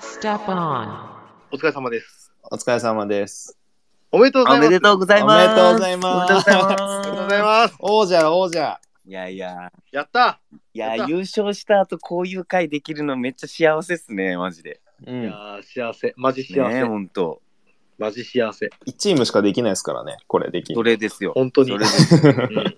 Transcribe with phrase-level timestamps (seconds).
[0.00, 1.08] Step on.
[1.50, 2.32] お疲れ様です。
[2.50, 3.58] お疲れ様です。
[4.12, 4.66] おめでとうございます。
[4.66, 5.42] おめでとうございます。
[5.42, 7.76] おめでとうございますおめでとうございまます。
[7.80, 8.80] 王者、王者。
[8.80, 9.08] す。
[9.08, 10.40] いやいや、やった
[10.74, 14.80] いややった優勝した後こういう回できるのめっちゃ幸せっすね、マジで。
[15.04, 15.22] うん。
[15.22, 16.14] いやー幸せ。
[16.16, 16.74] マジ幸せ。
[16.74, 17.42] ね本当。
[17.98, 18.70] マジ幸せ。
[18.86, 20.90] 1チームしかできないですからね、これできそる。
[20.90, 21.32] れですよ。
[21.34, 21.70] 本当に。
[21.70, 22.26] それです。
[22.26, 22.76] う ん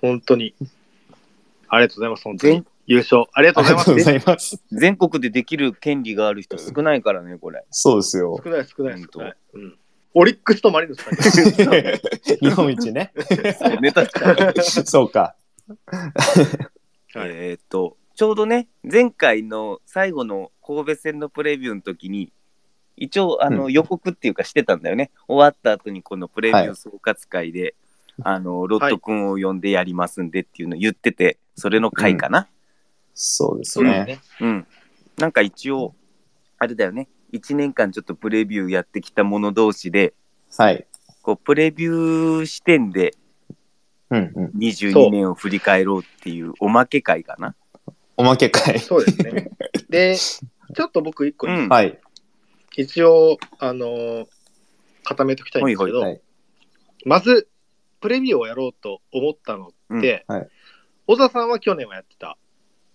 [0.00, 0.54] 本当に。
[1.68, 2.24] ありがとうございます。
[2.24, 2.66] 本当に全。
[2.86, 3.24] 優勝。
[3.32, 4.60] ありがとうございます。
[4.70, 7.64] 全国でできる権利がある人少ないからね、これ。
[7.70, 8.40] そうですよ。
[8.42, 9.36] 少ない少ない本当少ない。
[9.54, 9.78] うん。
[10.14, 12.00] オリックスとマリノスだけ。
[12.40, 13.12] 日本一ね。
[13.80, 14.06] ネタ
[14.84, 15.34] そうか。
[17.14, 22.32] はいえーっと、ちょうどね、前回の最後の神戸戦のプレビューの時に、
[22.96, 25.10] 一応あの、うん予告っていうかしてたんだよね。
[25.28, 27.74] 終わった後にこのプレビュはいー総括会で、
[28.22, 32.48] あのロット君を呼んでやりますんでっていうのを言ってて、それの回かな？
[33.14, 33.94] そうですね。
[33.94, 34.20] そうですね。
[34.40, 34.66] うん。
[35.18, 35.94] なんか一応、
[36.58, 37.08] あれだよね。
[37.32, 40.14] 1年間ちょっとプレビューやってきた者同士で、
[40.56, 40.86] はい。
[41.22, 43.14] こうプレビュー視点で
[44.10, 44.58] うんうん。
[44.58, 47.54] 22年を振り返ろうっていうおまけ会かな？
[48.16, 48.78] おまけ会。
[48.78, 49.50] そうですね。
[49.90, 51.98] で、ちょっと僕一個、うんはい。
[52.76, 54.26] 一応、あのー
[55.08, 56.20] 固めておきたいんですけど、はいはい
[57.04, 57.48] まず、
[58.06, 60.48] プレビューをやろうと思ったのって、うんはい
[61.08, 62.36] 小田さんは去年はやってた。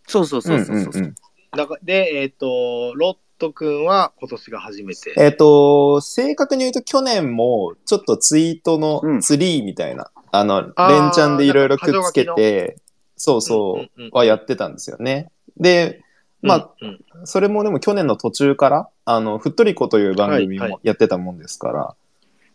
[0.06, 1.02] そうそうそうそうそう。
[1.02, 1.16] んんん
[1.56, 5.14] だかで、えっ、と、ロット君は今年が初めて。
[5.18, 12.76] えっ、と、正確に言うと去年もちょっとツイートのうんツリーみたいな、あの、あー連チャンでいろいろくっつけて、
[13.16, 15.32] そうそう、んんんはやってたんですよね。
[15.56, 16.02] で、
[16.42, 16.92] まあ、うんう
[17.24, 21.96] んそれもでも去年の途中から、あの、ふっとりこという番組はいはいもやってたもんですから、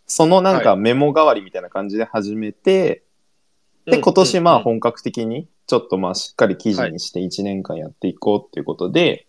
[0.07, 3.03] そのなんかメモ代わりみたいな感じで始めて、
[3.85, 9.27] で、今年まあ本格的に、ちょっとまあしっかり記事にして1年間やっていこうっていうことで、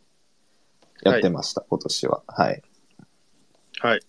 [1.04, 2.24] やってました、今年は。
[2.28, 2.62] はい。
[3.80, 4.00] はい。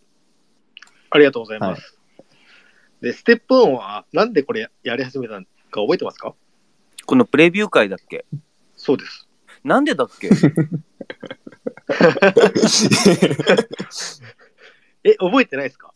[1.11, 1.99] ありがとうございます。
[3.00, 6.35] で、ステップオンは、なんでこれやり始めたのか覚えてますか？
[7.06, 8.25] このプレビュー会だっけ？
[8.77, 9.27] そうです。
[9.65, 10.29] なんでだっけ？
[15.05, 15.88] え、覚えてないですか？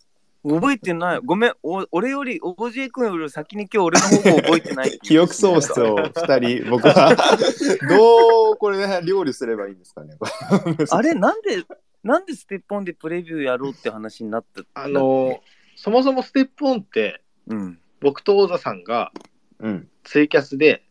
[0.45, 1.21] 覚えてない。
[1.25, 1.53] ごめん。
[1.63, 7.15] お俺より、OJ 君より先に今日俺の方が覚えてない 記憶喪失を2人、僕は、
[7.89, 10.17] どうこれで料理すればいいんですかね、
[10.91, 11.63] あれなんで、
[12.03, 14.63] なんでステップオンでプレビューやろうって話になった？
[14.75, 15.39] あのー
[15.77, 17.79] そもそもステップオンって、うん。
[18.01, 19.13] 僕と王座さんが
[19.61, 19.89] うん。
[20.05, 20.83] ツイキャスで、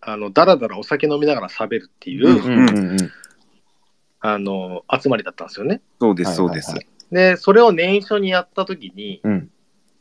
[0.00, 3.12] あの、だらだらお酒飲みながら喋るっていう、うんうんうんうん。
[4.20, 5.80] あのー集まりだったんですよね。
[6.00, 6.70] そうです、はいそうです。
[6.70, 9.50] はいはいで、それを年初にやった時に、うん。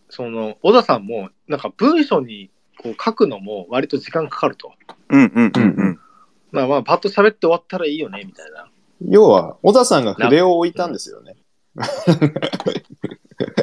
[0.10, 2.50] その、小田さんも、なんか文章に
[2.82, 4.74] こう書くのも割と時間かかると。
[5.10, 6.00] うんうんうんうん。
[6.52, 8.70] まあまあ、パッと喋って終わったらいいよね、みたいな。
[9.08, 11.36] 要は、小田さんが筆を置いたんですよね。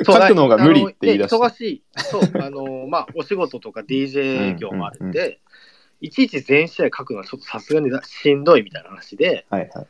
[0.04, 1.82] 書くのが無理って言い出してあので忙しい。
[1.96, 5.36] そう、あの、まあ、お仕事とか DJ 業もあるんで、うん
[6.02, 9.86] いちいち全試合書くのはちょっとさすがにだしんどいみたいな話で、はいはい。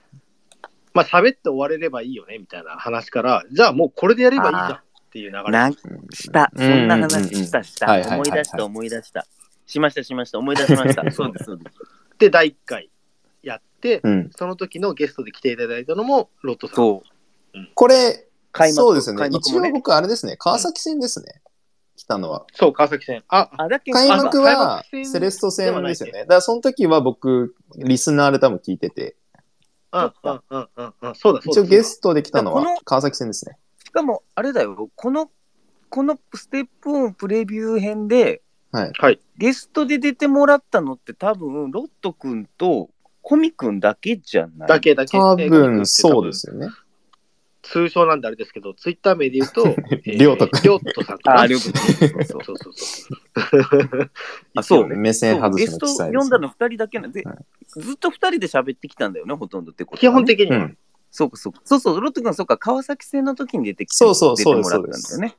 [0.94, 4.80] まあ、喋って終われればいいよね、みたいな話から、じゃあもうこれでやればいいじゃんっ
[5.10, 5.50] ていう流れ。
[5.50, 7.86] なんした、そんな話したした。
[7.86, 9.26] はいはいはいはい思い出した、思い出した。
[9.66, 11.08] しました、しました、思い出しました。
[11.12, 11.78] そうです、そうです。
[12.18, 12.90] で、第1回
[13.42, 14.30] やって、うん。
[14.36, 16.76] その時のゲストで来ていただいたのも、ロットさん。
[16.76, 17.02] そ
[17.54, 17.58] う。
[17.74, 19.30] これ、開幕そうですよね開。
[19.30, 21.42] 幕もね一応僕、あれですね、川崎戦ですね。
[21.96, 22.46] 来たのは。
[22.52, 23.22] そう、川崎戦。
[23.28, 26.24] あ、あ、だけ開幕開は幕戦セレスト戦ですよではね。
[26.24, 29.16] だからその時は僕、リスナーで多分聞いてて、
[29.92, 31.14] うんうんうんうんうん。
[31.14, 31.60] そうだ、そうだ。
[31.60, 33.58] 一応ゲストで来たのは川崎戦ですね。
[33.84, 35.30] しかも、あれだよ、この、
[35.88, 38.92] このステップオンプレビュー編で、はい。
[38.98, 39.20] はい。
[39.36, 42.88] ゲストで出てもらったのって多分、ロット君と
[43.20, 45.18] コミ君だけじゃないだけだけ。
[45.18, 46.68] 多えー分そうですよね。
[47.62, 51.40] 通称なんであれですけど、ツイッター名で言うと、りょうとくんりょうとさんかな。
[51.40, 52.24] あ、りょうくん。
[52.26, 54.10] そうそうそう。
[54.56, 54.96] あ そうね。
[54.96, 56.20] 目線外ゲストしの記載ですね。
[56.20, 57.36] 読んだの2人だけなんで、はい
[57.68, 60.56] ずっと2人で喋ってきたんだよね、ほとんどってこと、基本的には。
[60.58, 60.78] うん
[61.14, 61.60] そうかそうか。
[61.64, 65.36] そうそう、ロット君、そうか、川崎戦の時に出てきて、そうそう出てもらったんだよね。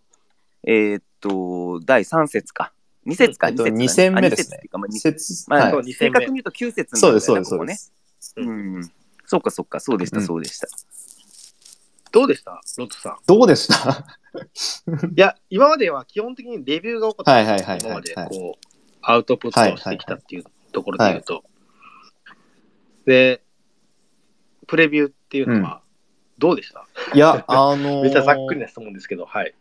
[0.66, 2.72] えーっと、第3節か。
[3.08, 5.72] 2節か、えっと2節、二戦目ですねあ二節っていうかまあ二説まあはい。
[5.72, 7.86] そう二戦目正確に言うと9節そうです、なんだよね、そうです、
[8.20, 8.52] そうでここね。
[8.52, 8.52] す。
[8.52, 8.92] うん。
[9.26, 10.68] そうか、そうか、そうでした、うんそうでした。
[12.14, 12.62] どうでした？
[12.78, 13.18] ロットさん。
[13.26, 14.06] どうでした？
[15.16, 17.32] いや、今までは基本的にレビューが多かった。
[17.32, 18.68] はいはいはいはい今まではいこう、
[19.02, 21.44] アウトプットをしてきたっていうところで言うと。
[23.06, 23.42] で、
[24.68, 25.82] プレビューっていうのは、
[26.38, 29.54] どうでした、いや、あのー めっちゃざっくりな質問ですけど、はい。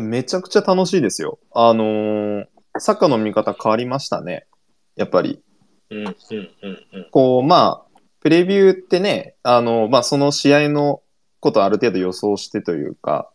[0.00, 1.38] めちゃくちゃ楽しいですよ。
[1.54, 2.46] あのー、
[2.78, 4.46] サッカーの見方変わりましたね。
[4.94, 5.42] やっぱり。
[5.90, 6.14] うんうん
[6.62, 7.08] うんうん。
[7.10, 11.02] こう、まあ、プレビューってね、あの、まあ、その試合の
[11.40, 13.30] ことをある程度予想してというか、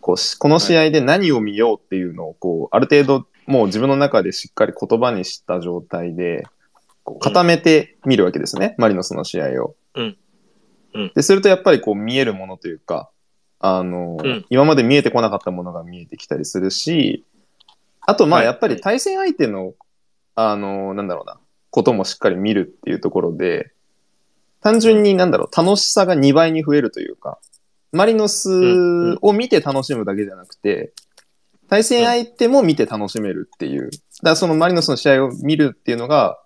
[0.00, 6.46] こうし、この試合で何を見ようっていうのを、こう、ある程度、もう自分の中でしっかり言葉にした状態で、
[7.04, 9.76] こう固めて見るわけですね、マリノスの試合を。
[9.94, 10.16] うん。
[10.94, 11.12] うん。
[11.14, 13.10] で、するとやっぱりこう見えるものというか、
[13.60, 14.44] あの、うん。
[14.50, 17.24] 今まで見えてこなかったものが見えてきたりするし、
[18.00, 18.46] あとまあはい。
[18.46, 19.74] やっぱり対戦相手の、
[20.34, 21.38] あの、なんだろうな、
[21.70, 23.72] こともしっかり見るっていうところで、
[24.66, 27.38] 単純になんだろう、楽しさが2倍に増えるというか、
[27.92, 30.92] マリノスを見て楽しむだけじゃなくて、
[31.68, 33.90] 対戦相手も見て楽しめるっていう。
[33.90, 36.40] だからそのマリノスの試合を見るっていうのが、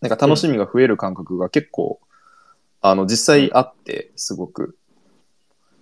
[0.00, 1.98] なんか楽しみが増える感覚が結構、
[2.80, 4.78] あの、実際あって、すごく。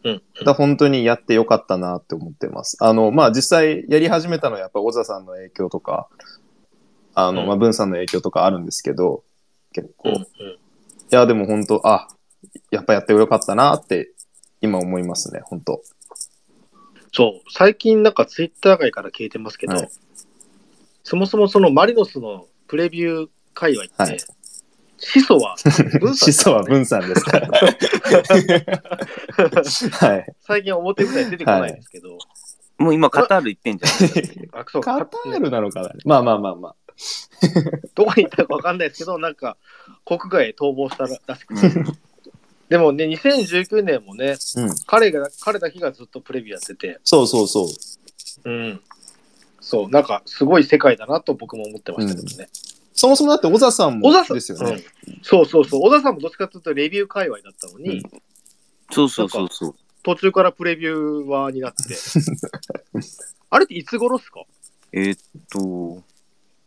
[0.04, 2.78] うんだ本当にやってよかったなって思ってます。
[2.80, 6.08] あの、まあ、実際やり始めたのはやっぱ小田さんの影響とか、
[7.12, 9.22] あの、うんまあ、文さんの影響とかあるんですけど、
[9.74, 10.14] 結構。
[11.14, 12.08] や、でも本当、あ、
[12.70, 14.12] やっぱやってよかったなって
[14.60, 15.82] 今思いますね、本当。
[17.12, 19.88] そう、最近なんかツイッター界から聞いてますけど、はい
[21.04, 24.18] そもそもそのマリノスのプレビュー界隈って、はい
[25.04, 25.56] 始祖は
[26.00, 27.48] 文さん始祖は文さんですから。
[29.98, 30.34] はい。
[30.42, 32.18] 最近表舞台出てこないんですけど、
[32.78, 34.60] もう今カタール行ってんじゃん。
[34.60, 35.90] あそうカタールなのかな？
[36.04, 36.76] まあまあまあまあ。
[37.94, 39.56] どこに行ったかわかんないですけど、なんか
[40.04, 41.84] 国外へ逃亡したらしくて。
[42.68, 44.74] でもね、2019年もね、うん。
[44.86, 47.64] 彼が、彼だけがずっとプレビューやってて、そうそうそ
[48.44, 48.50] う。
[48.50, 48.80] うん。
[49.60, 52.48] そう、なんかすごい世界だなと僕も思ってましたけどね。
[52.94, 54.84] そもそもだって小田さんも小田さんですよね。
[55.06, 55.82] うんそうそうそう。
[55.82, 58.02] 小田さんもどっちかというとレビュー界隈だったのに、
[58.90, 59.74] そうそうそうそう。
[60.02, 61.94] 途中からプレビューワーになって。
[63.50, 64.44] あれっていつ頃っすか？
[64.92, 66.02] えーっと、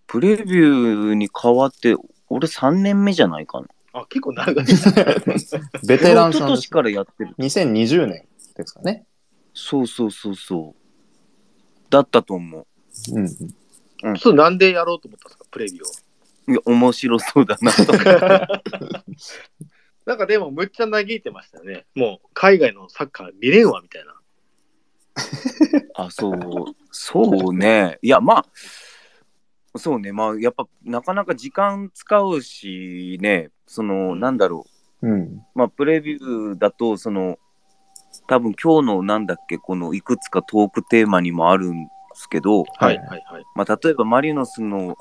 [0.07, 1.95] プレビューに変わって、
[2.29, 3.67] 俺3年目じゃないかな。
[3.93, 4.65] あ、結構長い。
[5.87, 6.69] ベテラン一昨年さんです。
[6.69, 7.35] からやってる。
[7.39, 9.05] 2020年ですかね。
[9.53, 10.81] そうそうそうそう。
[11.89, 12.65] だったと思う。
[13.13, 13.27] うん。
[14.15, 15.87] 普通なんでやろうと思ったんですか、プレビューを。
[16.47, 17.93] いや、面白そうだなと。
[20.05, 21.85] なんかでもむっちゃ嘆いてましたよね。
[21.95, 24.13] もう海外のサッカー見れんわみたいな。
[25.95, 26.75] あ、そう。
[26.91, 27.97] そうね。
[28.01, 28.45] いや、まあ、
[29.77, 30.11] そうね。
[30.11, 34.65] まあ、やっぱ、なかなか時間使うしね、その、なんだろ
[35.01, 35.07] う。
[35.07, 35.45] うん。
[35.53, 37.37] まあ、プレビューだと、その、
[38.27, 43.43] 多分今日のなんだっけ、このいくつかトークテーマにもあるんですけど、はいはいはい。
[43.55, 44.95] まあ、例えばマリノスの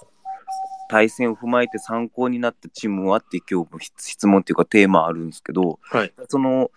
[0.89, 6.71] 対戦を踏まえて参考になったチームはって今日も質質問っていうかテーマあるんですけど、はいその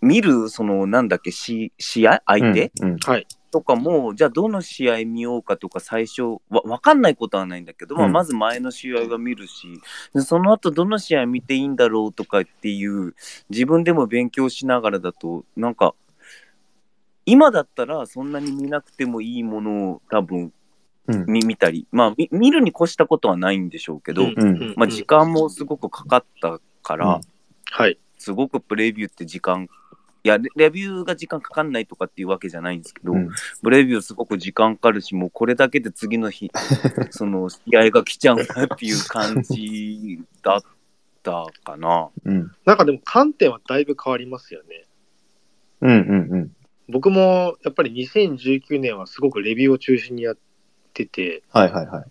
[0.00, 2.88] 見るそのなんだっけし試合相手、うん。
[2.90, 3.26] うんはい。
[3.50, 8.12] とかもじゃあどの試合見ようかとか最初わ分かんないことはないんだけど、まあ、うん。
[8.12, 9.80] まず前の試合は見るし
[10.14, 13.14] でその後どの試合見ていいんだろうとかっていう
[13.50, 15.94] 自分でも勉強しながらだとなんか
[17.26, 20.52] 今だったらそんなに見なくてもいいものを多分
[21.08, 21.24] うん。
[21.26, 24.74] 見見たり、まあ、み見るに越したことはないんでしょうけど、うん。
[24.76, 27.20] まあ、時間もすごくかかったから、うん。
[27.64, 27.98] はい。
[28.18, 29.68] すごくプレビューって時間
[30.24, 33.30] いやレレビューが時間かかんないとかっていうわけじゃないんですけど、うん
[33.62, 36.50] プレビューすごく時間かかるしもうこれだけで次の日
[37.10, 40.62] その試合が来ちゃうんだっていう感じだっ
[41.22, 42.10] たかな。
[42.24, 42.50] うん。
[42.64, 44.86] なんかでも観点はだいぶ変わりますよね。
[45.80, 45.90] うん。
[45.90, 46.28] うん。
[46.30, 46.52] うん。
[46.88, 50.36] 僕もやっぱり2019年はすごくレビューを中心にやっ
[50.94, 52.04] てて、はいはいはい。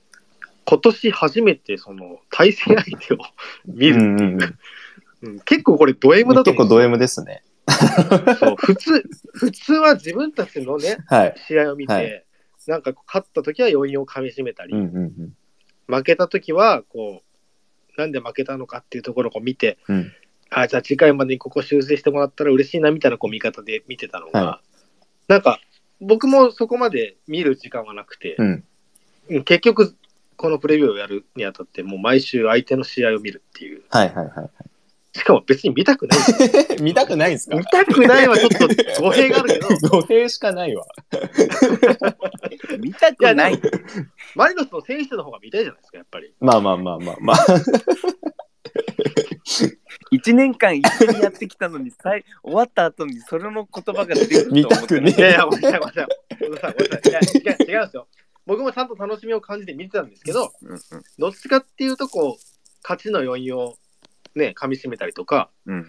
[0.66, 3.18] 今年初めてその対戦相手を
[3.66, 7.42] 見るっていう、うんうんうんうん結構これド M だと思う結構ド M ですね。
[8.40, 8.56] そう。
[8.58, 11.36] 普通普通は自分たちのねはい。
[11.48, 12.26] 試合を見て、はい。
[12.68, 15.34] なんか勝った時は余韻をかみしめたり、うんうん
[15.90, 20.12] 負けた時はこうなんで負けたのかっていうところを見て、うん。
[20.50, 24.62] あじゃあ次回までにここ修正してもらったら嬉しいなみたいなこう見方で見てたのが、は
[25.30, 25.60] なんか
[26.02, 28.64] 僕もそこまで見る時間はなくて、うん。
[29.30, 29.96] うん結局
[30.38, 33.84] このプレビューをやるにあたってもう毎週相手の試合を見るっていう。
[33.90, 34.50] はいはいは
[35.18, 36.20] しかも別に見たくない。
[36.78, 36.82] い。
[36.82, 37.58] 見たくないんですか？
[37.58, 39.68] 見たくないはちょっと語弊があるけど。
[39.90, 40.86] 語弊しかないわ。
[42.80, 43.54] 見たくない。
[43.54, 43.62] いや
[44.36, 46.34] マリノスの選手の方が見たいじゃないですかやっぱり。
[46.40, 47.38] まあまあまあまあまあ。
[50.12, 56.08] 1年間一緒にやってきたのにさい終わった後にそれの言葉が出てくると思って見たくねいやいやごめんなさいごめんなさい。
[56.40, 56.74] ごめんなさい。
[56.74, 57.42] ごめんなさい。
[57.42, 57.46] い。
[57.46, 58.08] や違う違うんですよ
[58.46, 60.80] 僕もちゃんと楽しみを感じて見てたんですけどうん
[61.18, 62.42] どっちかっていうとこう
[62.84, 63.76] 勝ちの余韻を
[64.38, 65.88] ね噛み締めたりとかうん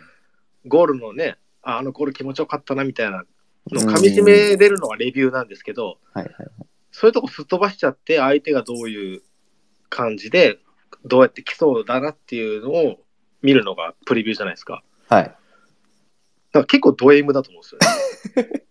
[0.66, 3.24] ゴールのねああのゴール気持ちよかったなみたいな
[3.70, 6.34] のを噛み締めれるのはレビューなんですけど、はいはい。
[6.90, 9.22] そういうとこすっ飛ばしちゃって相手がどういう
[9.88, 10.58] 感じで、
[11.04, 12.98] どうやって来そうだなっていうのを
[13.42, 14.82] 見るのがプレビューじゃないですか。
[15.08, 15.24] はい。
[15.24, 15.38] だか
[16.60, 18.64] ら結構ド M だと思うんですよね。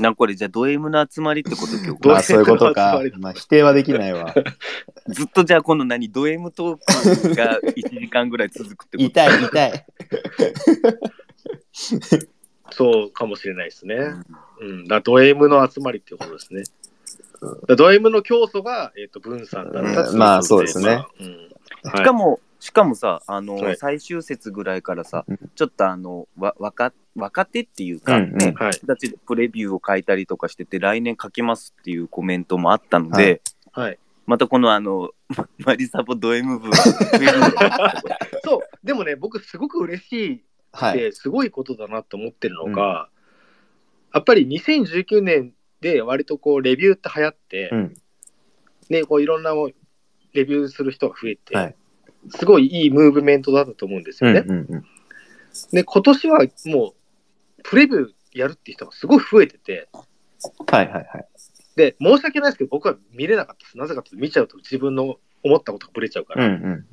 [0.00, 2.24] なこれじゃあド M の集まりってこと今 ドまあ日。
[2.24, 4.34] そういうことドかまあ否定はできないわ。
[5.08, 6.10] ずっとじゃあ今度何？
[6.10, 9.86] ド M トークが1時間ぐらい続くってこと痛い痛い。
[12.72, 13.96] そうかもしれないですね。
[14.60, 14.84] うん。
[14.84, 16.64] だからド M の集まりっていうことですね。
[17.40, 21.04] だからド M の教祖が、えっと分散だったっていことうんまあそうですね。
[21.20, 21.26] うん
[21.84, 33.98] しはいかも、しかもさ、あの、はい最終節ぐらいからさうん、ちょっとあの、わ若若手っていうか、うんうんね、はい形でプレビューを書いたりとかしてて、来年書きますっていうコメントもあったので、はいはい。
[34.24, 35.10] またこのあの、
[35.58, 36.70] マリサボド M 部
[38.42, 38.60] そう。
[38.82, 40.98] でもね、僕すごく嬉しいはい。
[40.98, 43.10] ってすごいことだなと思ってるのが、
[44.14, 45.52] やっぱり2019年
[45.82, 47.94] で割とこうレビューって流行って、うん。
[48.88, 49.52] ね、こういろんな
[50.32, 51.76] レビューする人が増えて、はい
[52.30, 54.46] すごいいいムーブメントだったと思うんですうんよね。
[54.48, 54.84] うんうん。
[55.72, 56.94] で、今年はも
[57.58, 59.88] うプレビューやるっていう人がすごい増えてて、
[60.66, 61.28] はいはいはい。
[61.76, 63.78] で、申し訳ないですけど、僕は見れなかったです。
[63.78, 66.86] なぜかというと見ちゃうと自分の思ったことがぶれちゃうかうんら、うん。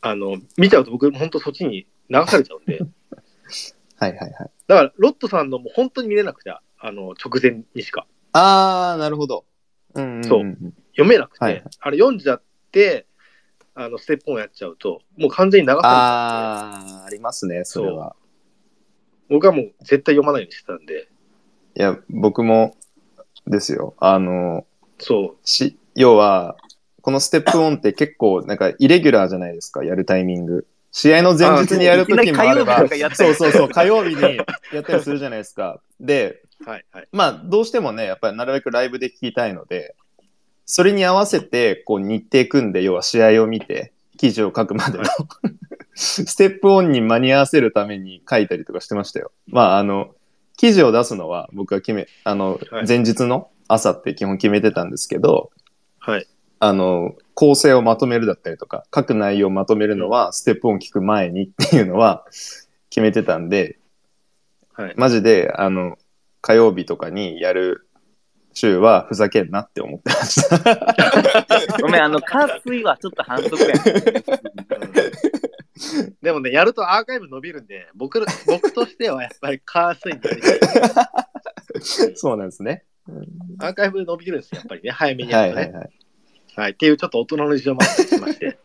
[0.00, 2.80] あの、見ちゃうと僕、本当そっちに流されちゃうんで、
[3.98, 4.50] はいはいはい。
[4.66, 8.06] だから、ロットさんのもう本当に見れなくて、あの、直前にしか。
[8.32, 9.44] あー、なるほど。
[9.94, 10.24] うんうんうん。
[10.24, 10.56] そう
[10.92, 12.42] 読めなくて、はいはいあれ読んじゃっ
[12.72, 13.06] て、
[13.80, 18.16] あのステップ1やっちゃうと、もう完全に流されちゃあー、ありますね、それは。
[19.28, 21.08] う僕はもう絶対読まないようにしてたんで、
[21.76, 22.76] いや、僕も
[23.46, 23.94] ですよ。
[23.98, 24.66] あの、
[24.98, 26.56] そし、要は、
[27.02, 30.66] このステップオンって結構、なんか、イレギュラーじゃないですか、やるタイミング。
[30.90, 34.22] 試合の前日にやるときもあればあいきなり火曜日とかやったりそうそうそう、火曜日に
[34.72, 35.80] やったりするじゃないですか。
[36.00, 36.68] で、う。
[36.68, 37.08] はいはい。
[37.12, 39.94] まあ、どうしてもね、やっぱりなるべくライブで聞きたいので、
[40.70, 45.04] それに合わせて、こう、日程組んで、要は試合を見て、記事を書くまでの、
[45.96, 49.32] ステップオンに間に合わせるために書いたりとかしてましたよ。
[49.46, 50.14] まあ、あの、
[50.58, 55.50] 記事を出すのは僕は決め、あの、はい前日の朝って基本決めてたんですけど、
[56.00, 56.26] はい。
[56.60, 62.26] あの、構成をまとめるだったりとか、書く内容をまとめるのは、ステップオン聞く前にっていうのは
[62.90, 63.78] 決めてたんで、
[64.74, 64.94] はい。
[64.98, 65.96] マジで、あの、
[66.42, 67.87] 火曜日とかにやる
[68.58, 71.78] 週はふざけんなって思ってました。
[71.80, 73.74] ごめん、あの、カ水はちょっと反則やね。
[76.20, 82.16] でもね、やるとアーカイブ伸びるんで、僕ら僕としてはやっぱりカースイになりたい。
[82.18, 82.84] そうなんですね。
[83.60, 85.62] アーカイブ伸びるんですよ、やっぱりね、早めにやるとね。
[85.62, 85.90] はいはいはい。
[86.56, 86.72] はい。
[86.72, 88.58] っていうちょっと大人の事情もあったりしまして。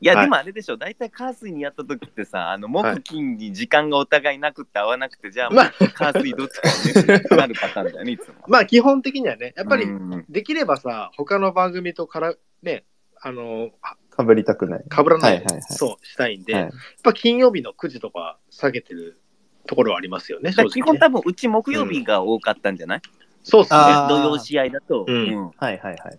[0.00, 0.24] いや、はい。
[0.24, 5.72] でもあれでしょ、大体カー水にやった時ってさ、あの、はい木金に時間がお互いなくって合わなくて、じゃあ、まあ。
[5.94, 6.68] カー水どっちか
[7.06, 8.34] ねってなるパターンだよね、いつも。
[8.48, 12.84] まあ基本的にはね、やっぱりうんできればさ、他の番組とからね、
[13.20, 13.70] あの、
[14.10, 14.84] かぶりたくない。
[14.88, 15.62] かぶらない、はいはいはい。
[15.62, 16.62] そうしたいんで、はい。
[16.62, 16.72] やっ
[17.02, 19.18] ぱ金曜日の9時とか下げてる
[19.66, 23.02] ところはありますよね、基本多分、うち木曜日が多かったんじゃない、
[23.42, 23.78] そうっすね。
[24.08, 25.14] 土曜試合だと、うん。
[25.14, 25.50] うん。
[25.56, 26.18] はいはいはい。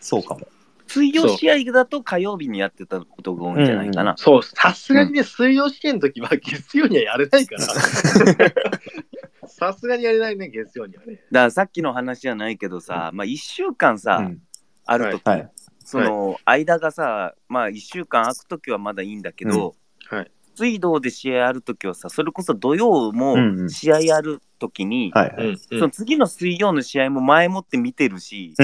[0.00, 0.46] そうかも。
[0.86, 4.14] 水曜試合だと火曜日にやってたことが多いんじゃないかな。
[4.16, 7.62] そう、さすがにね、水曜試験の時は月曜にはやれないから。
[9.48, 11.14] さすがにやれないね、月曜にはね。
[11.14, 14.42] だからさっきの話じゃないけどさ、まあ1週間さ、うん
[14.86, 15.50] あるとき、はい。
[15.84, 19.74] その間がさ、まあ1週間空くときはまだいいんだけど、
[20.08, 20.30] はい。
[20.54, 23.36] 水道で試合あるときはさ、それこそ土曜も
[23.68, 28.54] 試合あるときに、はいその次の水曜の試合も前もって見てるし。
[28.58, 28.62] あ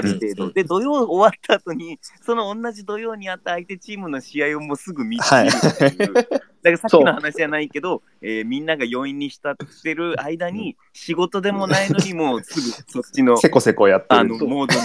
[0.00, 0.44] る程度。
[0.46, 6.14] うんで、土曜終わった後に、その同じ土曜にあった相手チームの試合をもうすぐ見てはいるっていう。
[6.14, 14.38] だからさっきの話じゃないけど、えーみんなが余韻に浸ってる間に、仕事でもないのにもうすぐそっちの、 せこせこやってるあの、。
[14.38, 14.80] モード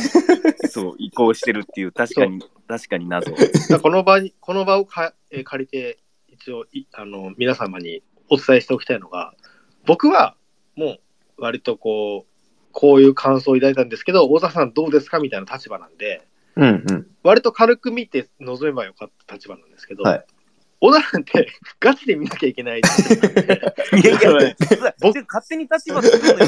[0.61, 3.31] に、そう、移行してるっていう、確かに、確かに謎。
[3.81, 9.33] この場に、この場をか、えー借りて、一応いあの、皆様にお伝えしておきたいのが、
[9.89, 10.35] 僕は
[10.75, 10.99] も
[11.39, 16.21] う割とこう、こういう感想を抱いたんですけど、大田さんどうですかみたいな立場なんで、
[16.55, 17.07] うんうん。
[17.23, 20.25] 割と軽く見て臨めばよかった立場なんですけど、はい
[20.81, 21.47] 小田なんて
[21.79, 22.79] ガチで見なきゃいけない。
[22.79, 22.81] い
[24.05, 24.55] やいや、
[25.01, 26.45] 僕僕、勝手に立場作るのよ。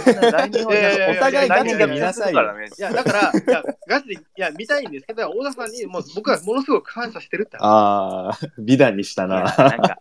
[1.11, 2.69] お互いガチで見なさいからね。
[2.77, 7.65] いや、だから、いや、ガチで、いや、見たいんですけど、小田さんにもう僕はものすごく感謝してるって話。
[7.65, 9.43] ああ、美談にしたな。
[9.43, 9.97] なんか、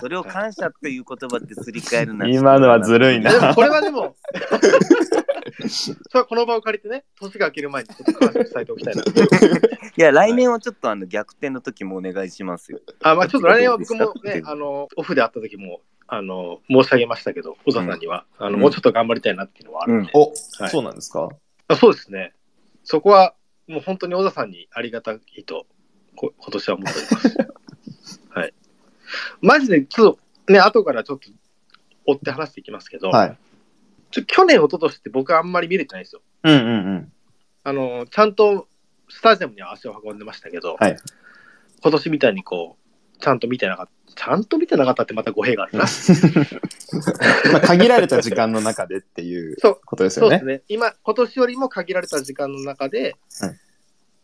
[0.00, 2.26] それを感謝っていう言葉ってすり替えるな。
[2.28, 4.16] 今のはずるいなでもこれはでも、
[5.68, 9.02] それはこの場を借りてね、年が明ける前にちょっと感謝伝えておきたいな。
[9.02, 9.06] い
[9.96, 12.80] や、来年はちょっとあの逆転の時もお願いしますよ。
[13.02, 20.12] あ、まあちょっと来年は僕もね、あの、オフで会った時も、あの、申し上げましたけど、小田さんには、あの、うんもうちょっと頑張りたいなっていうのはあるんで。
[20.14, 20.28] お、
[20.60, 21.28] はいそうなんですか？
[21.68, 22.32] あそうですね。
[22.84, 23.34] そこは、
[23.66, 25.66] もう本当に小田さんにありがたいと、
[26.14, 27.38] こ今年は思っております。
[28.30, 28.54] はい。
[29.40, 31.28] マジで、ちょっとね、後からちょっと
[32.06, 33.38] 追って話していきますけど、はい。
[34.12, 36.22] ちょ去年、一昨年って僕あんまり見れてないんですよ。
[36.44, 37.12] うんうんうん。
[37.64, 38.68] あの、ちゃんと
[39.08, 40.96] スタジアムには足を運んでましたけど、はい
[41.82, 42.85] 今年みたいにこう、
[43.20, 43.92] ちゃんと見てなかった。
[44.14, 45.84] ちゃんと見てなかったってまた語弊があるな。
[47.52, 50.58] まあ、限られた時間の中でっていう そうことですよねそうです。
[50.60, 50.64] ね。
[50.68, 53.56] 今、今年よりも限られた時間の中で、はい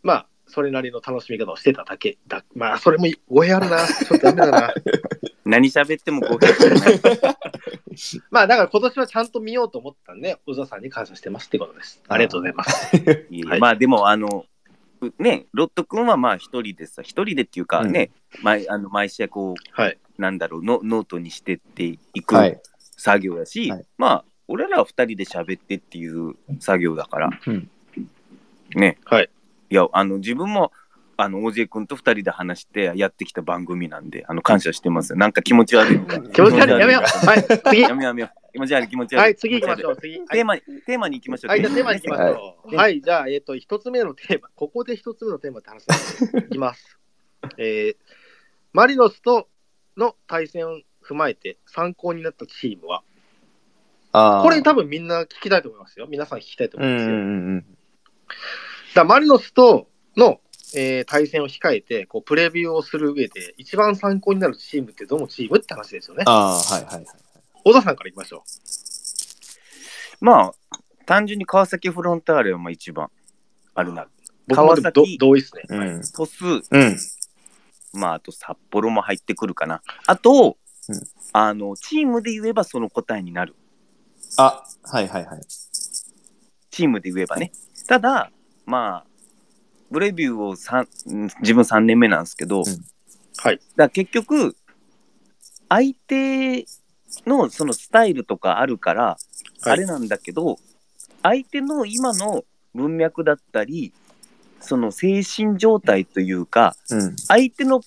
[0.02, 2.44] まあ、それなりの楽しみ方をしてただけだ。
[2.54, 3.86] まあ、それも語弊あるな。
[3.86, 4.74] ちょっとダメだな。
[5.44, 7.00] 何喋っても語弊がない。
[8.30, 12.02] まあ、だから今年はちゃんと見ようと思ったんで、小沢さんに感謝してますってことです。
[12.08, 12.92] ありがとうございます。
[13.58, 14.46] まあでもあの
[15.00, 18.10] うねロット君はまあ一人でさ一人でっていうかね、
[18.42, 19.98] 毎あの毎試合こはい。
[20.18, 22.60] うなんだろうのノートにしてっていくはい。
[22.96, 27.70] 作業やし、はいまあ俺らは二人で喋ってっていう作業だから、うん
[28.74, 29.30] ねはい。
[29.70, 30.72] いやあの自分も
[31.16, 36.80] あの OJ 君と二人で話してやってきた番組なんであの感謝してますよなんか気持ち悪い のが気持ち悪い。
[36.80, 37.26] やめよう。
[37.26, 37.44] はい。
[37.44, 37.80] 次。
[37.82, 39.96] やめようやめよう気持ち悪い気持ち悪いはい、次行きましょう。
[39.96, 40.18] 次。
[40.18, 42.26] はいテーマにテーマに行きましょう、はい、じゃあテーマに行きましょう。
[42.26, 46.98] はいはい、じゃあ、えっ、と、一つ目のテーマ、ここで一つ目のテーマって話い きます。
[47.56, 47.96] えー、
[48.72, 49.48] マリノスと
[49.96, 53.02] の対戦を踏まえて参考になったチームは？
[54.42, 56.06] これ多分みんな聞きたいと思いますよ。
[56.08, 57.10] 皆さん聞きたいと思うんういますよ。
[57.10, 57.64] だかんうん
[58.94, 60.40] らマリノスとの、
[60.74, 66.24] えー対戦を控えて、こう、プレビューをする上で、一番参考になるチームってどのチームって話ですよね。
[66.26, 67.06] ああ、はいはいはい。
[67.64, 68.42] 小田さんからいきましょ
[70.20, 70.52] まあ
[71.04, 73.10] 単純に川崎フロンターレはまあ一番
[73.74, 74.08] あるなう。
[74.48, 74.74] 僕も
[75.18, 75.62] 同意ですね。
[75.68, 76.02] はいうん。
[76.02, 76.96] 鳥栖うん。
[77.92, 79.82] まああと札幌も入ってくるかな。
[80.06, 80.56] あと、
[80.88, 81.02] うん。
[81.32, 83.54] あのチームで言えばその答えになる。
[84.36, 85.40] あ、はいはいはい。
[86.70, 87.52] チームで言えばね。
[87.86, 88.30] ただ
[88.66, 89.04] まあ
[89.90, 92.64] ブレビューを三うん自分3年目なんですけど、ん。
[92.64, 93.56] はい。
[93.56, 94.56] だから結局
[95.68, 96.66] 相手
[97.26, 99.16] のそのスタイルとかあるから、は
[99.66, 99.70] い。
[99.70, 100.58] あれなんだけど
[101.22, 103.92] 相手の今の文脈だったり
[104.62, 107.16] その精神状態というかうん。
[107.16, 107.80] 相手の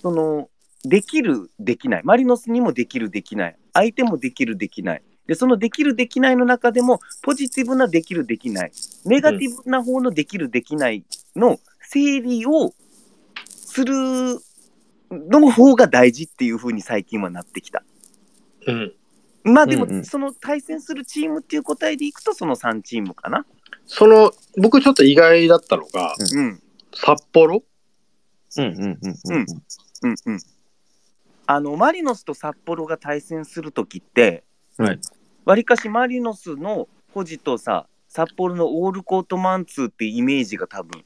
[0.00, 0.48] その
[0.84, 8.72] できるできないマリノスにもできるできない相手もできるできないでそのできるできないの中でもポジティブなできるできない
[9.04, 11.04] ネガティブな方のできるできない
[11.36, 12.72] の整理を
[13.46, 13.94] する
[15.10, 17.84] の方が大事っていう風に最近はなってきた。
[18.66, 18.92] うん。
[19.44, 23.44] まあでも、その対戦するチームっていう答えでいくとその3チームかな。
[23.86, 26.62] その、僕ちょっと意外だったのが、うん。
[26.94, 27.62] 札幌？
[28.58, 29.46] うんうんうんうん。
[30.02, 30.40] うんうん。
[31.46, 34.44] あの、マリノスと札幌が対戦するときって、
[34.78, 34.98] はい
[35.44, 41.02] わりかしマリノスの保持とさ、札幌のオールコートマンツーっていうイメージが多分、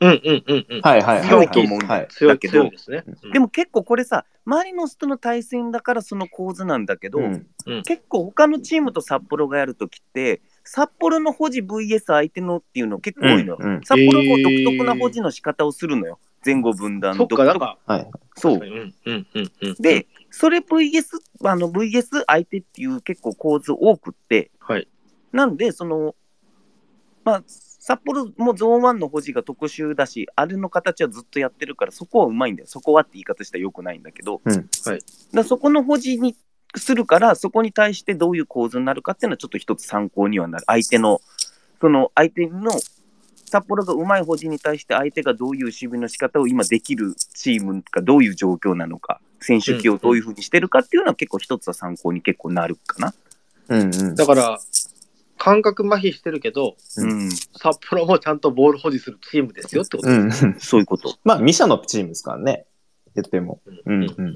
[0.00, 0.80] うんうんうんうん。
[0.80, 1.28] はいはいはい。
[1.28, 2.08] 強いと思うんだはい。
[2.08, 3.04] 強いだけど強いですね。
[3.22, 7.46] うんでも結構これさ、マリノスとの対戦だからその構図なんだけど、うん
[7.84, 13.58] 結構他のチームと札幌がやるときって、札幌の保持 VS 相手のっていうの結構多いのよ。
[13.60, 16.18] うんうん札幌も独特な保持の仕方をするのよ。
[16.44, 18.10] 前後分断そっか、独特なんか、はい。
[18.36, 18.54] そう。
[18.54, 18.62] うん
[19.06, 19.74] うんうんうん。
[19.78, 21.04] で、それ VS、
[21.44, 24.88] あの VS 相手っていう結構構図多くって、はい。
[25.32, 26.16] なんで、その、
[27.24, 32.66] まあ、札幌もゾーン1の保持が特殊だし、あれの形はずっとやってるから、そこはうまいんだよ。
[32.68, 35.00] そこはって言い方したらよくないんだけど、うんはい
[35.32, 36.34] だそこの保持に
[36.78, 40.64] するから、そこに対してどういう構図になるかっていうのはちょっと一つ参考にはなる。
[40.66, 41.20] 相手の、
[41.80, 42.70] その相手の
[43.46, 53.14] 札幌がうまい保持に対して相手がどういう守備の仕方を今できるチームがどういう状況なのか、選手起をどういうふうにしてるかっていうのは結構一つは参考に結構なるかな。
[53.68, 54.14] うんうん。
[54.14, 54.58] だから、
[55.38, 60.46] 感覚麻痺してるけど、うんうん、札幌もちゃんとボール保持するチームですよってことうんです。
[60.46, 60.56] うん。
[60.58, 61.16] そういうこと。
[61.24, 62.66] まあ、ミシャのチームですからね。
[63.14, 63.60] 言っても。
[63.84, 64.34] うんうん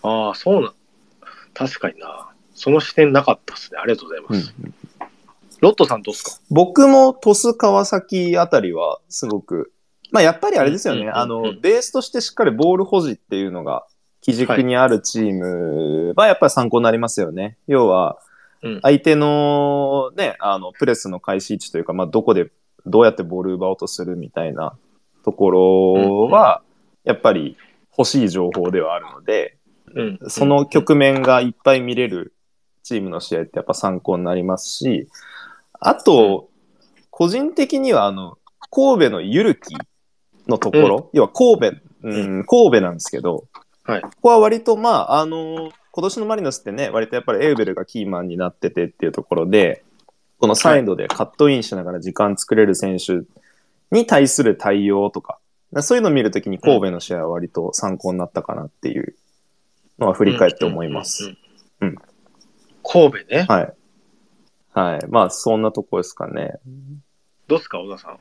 [0.00, 0.72] ああ、そうなん。
[1.54, 2.30] 確かにな。
[2.54, 3.78] その視点なかったですね。
[3.80, 4.54] ありがとうございます。
[4.62, 4.74] うん
[5.60, 6.40] ロットさんどうですか？
[6.50, 9.72] 僕も鳥栖川崎あたりはすごく、
[10.12, 13.84] まあやっぱりあれですよね、うんうんうんあの、ベースとしてしっかりボール保持っていうのが
[14.20, 17.58] 基軸にあるチームはやっぱり参考になりますよね。
[17.66, 18.18] 要は
[18.62, 22.50] うん、相手のね、あの、プレスの開始位置というか、まあどこで
[22.86, 24.76] どうやってボール奪おうとするみたいな
[25.24, 26.62] ところは、
[27.04, 27.56] やっぱり
[27.96, 29.57] 欲しい情報ではあるので、うん。
[30.28, 32.34] その局面がいっぱい見れる
[32.82, 35.08] チームの試合ってやっぱ参考になりますし、
[35.80, 36.48] あと、
[37.10, 38.38] 個人的にはあの、
[38.70, 39.74] 神戸のゆるき
[40.46, 42.08] のところ、要は神戸、う
[42.40, 43.44] ん、神戸なんですけど、
[43.84, 44.02] はい。
[44.02, 49.82] ここは割とまあ、あの、今年のマリノスってね、割とやっぱりエウベルがキーマンになっててっていうところで、
[50.38, 53.26] このサイドでカットインしながら時間作れる選手
[53.90, 55.38] に対する対応とか、
[55.80, 59.16] そういうのを見るときに神戸の試合は割と参考になったかなっていう
[59.98, 61.24] のは振り返って思います。
[61.24, 61.38] うんうん
[61.80, 61.96] うん。
[62.82, 63.46] 神戸ね。
[63.48, 63.74] はい。
[64.72, 65.06] はい。
[65.08, 66.54] まあ、そんなとこですかね。
[67.46, 68.18] どうっすか、小田さん。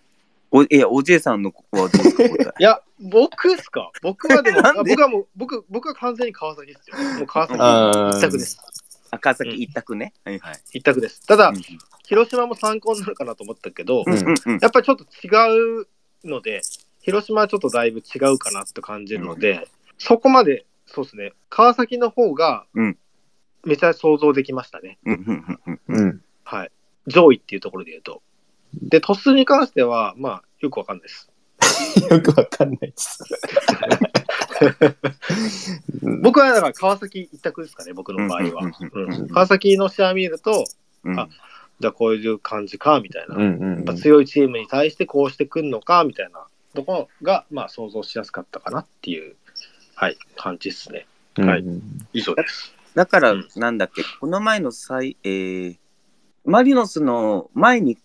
[0.52, 4.80] おいや、おじいさんのはどうですか答 いや、僕っすか僕はでも、 なんで？
[4.80, 6.98] あ僕はもう、僕、僕は完全に川崎ですよ。
[7.18, 8.58] もう川崎一択です。
[9.12, 10.14] 赤崎一択ね。
[10.24, 10.60] はいはい。
[10.74, 11.26] 一択です。
[11.26, 11.62] ただうん、
[12.06, 14.60] 広島も参考になるかなと思ったけど、うんうんうん。
[14.60, 15.88] やっぱりちょっと違う
[16.24, 16.62] ので、
[17.02, 22.98] 広島はちょっとだいぶ違うかなって感じるので、そこまで、そうですね、川崎の方がうん、
[23.66, 24.98] めちゃ想像できましたね。
[25.06, 26.22] うんうんうんうんうん。
[26.44, 26.72] はい。
[27.08, 28.22] 上位っていうところで言うと。
[28.74, 31.30] で、鳥栖に関しては、まあ、よくわかんないです。
[32.10, 33.24] よくわかんないです。
[36.22, 38.72] 僕はだから川崎一択ですかね、僕の場合は。
[39.30, 40.66] 川崎の試合見ると、
[41.04, 41.28] うんあ
[41.80, 43.36] じゃあこういう感じか、みたいな。
[43.36, 49.36] うんうんやっぱ強いチームに対してこうしてくんのか、みたいなところが、まあ、想像しやすかったかなっていう、
[50.00, 51.08] はい、感じですね。
[51.40, 51.50] うん。
[51.50, 51.82] はいうん
[52.14, 52.72] 以上です。
[52.94, 55.78] だからうん、なんだっけ、この前の最、えー、
[56.46, 57.98] マリノスの前に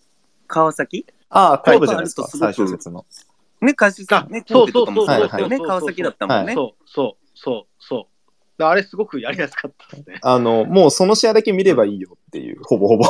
[0.47, 1.05] 川崎？
[1.29, 3.05] ああ、神戸じゃないですか、最はい終節の。
[3.61, 6.53] ね、川崎あね、そう神戸とかもそうそうそうだったよね、川崎だったもんね。
[6.55, 8.07] そうそうそうそ
[8.57, 8.63] う。
[8.63, 10.19] あれすごくやりやすかったですね。
[10.23, 13.05] あの、もうその試合だけ見ればいいよっていう、ほぼほぼ。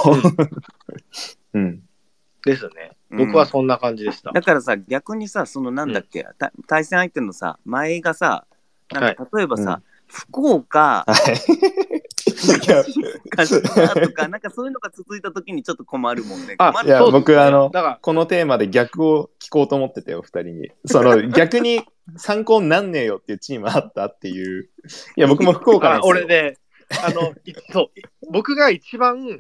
[1.54, 1.84] うん。
[2.46, 2.92] ですね。
[3.12, 4.32] うん僕はそんな感じでした。
[4.32, 8.48] だからさ、逆にさ、そのなんだっけ、た対戦相手のさ、前がさ、
[8.94, 11.36] なんか例えばさ、福岡、はい。
[12.44, 12.84] いや、
[13.32, 16.56] 鹿島とか、なんかそういうのが続いた時にちょっと困るもんね。
[16.58, 20.72] あいや僕あのだから、このテーマで逆を聞こうと思ってたよ、二人に。
[20.86, 21.84] その、 逆に
[22.18, 24.70] 参考になんねえよっていうチームあったっていう。
[25.18, 26.10] いや、僕も福岡なんあですよ。
[26.10, 26.58] 俺ね、
[27.04, 29.40] あの、いそう、僕が一番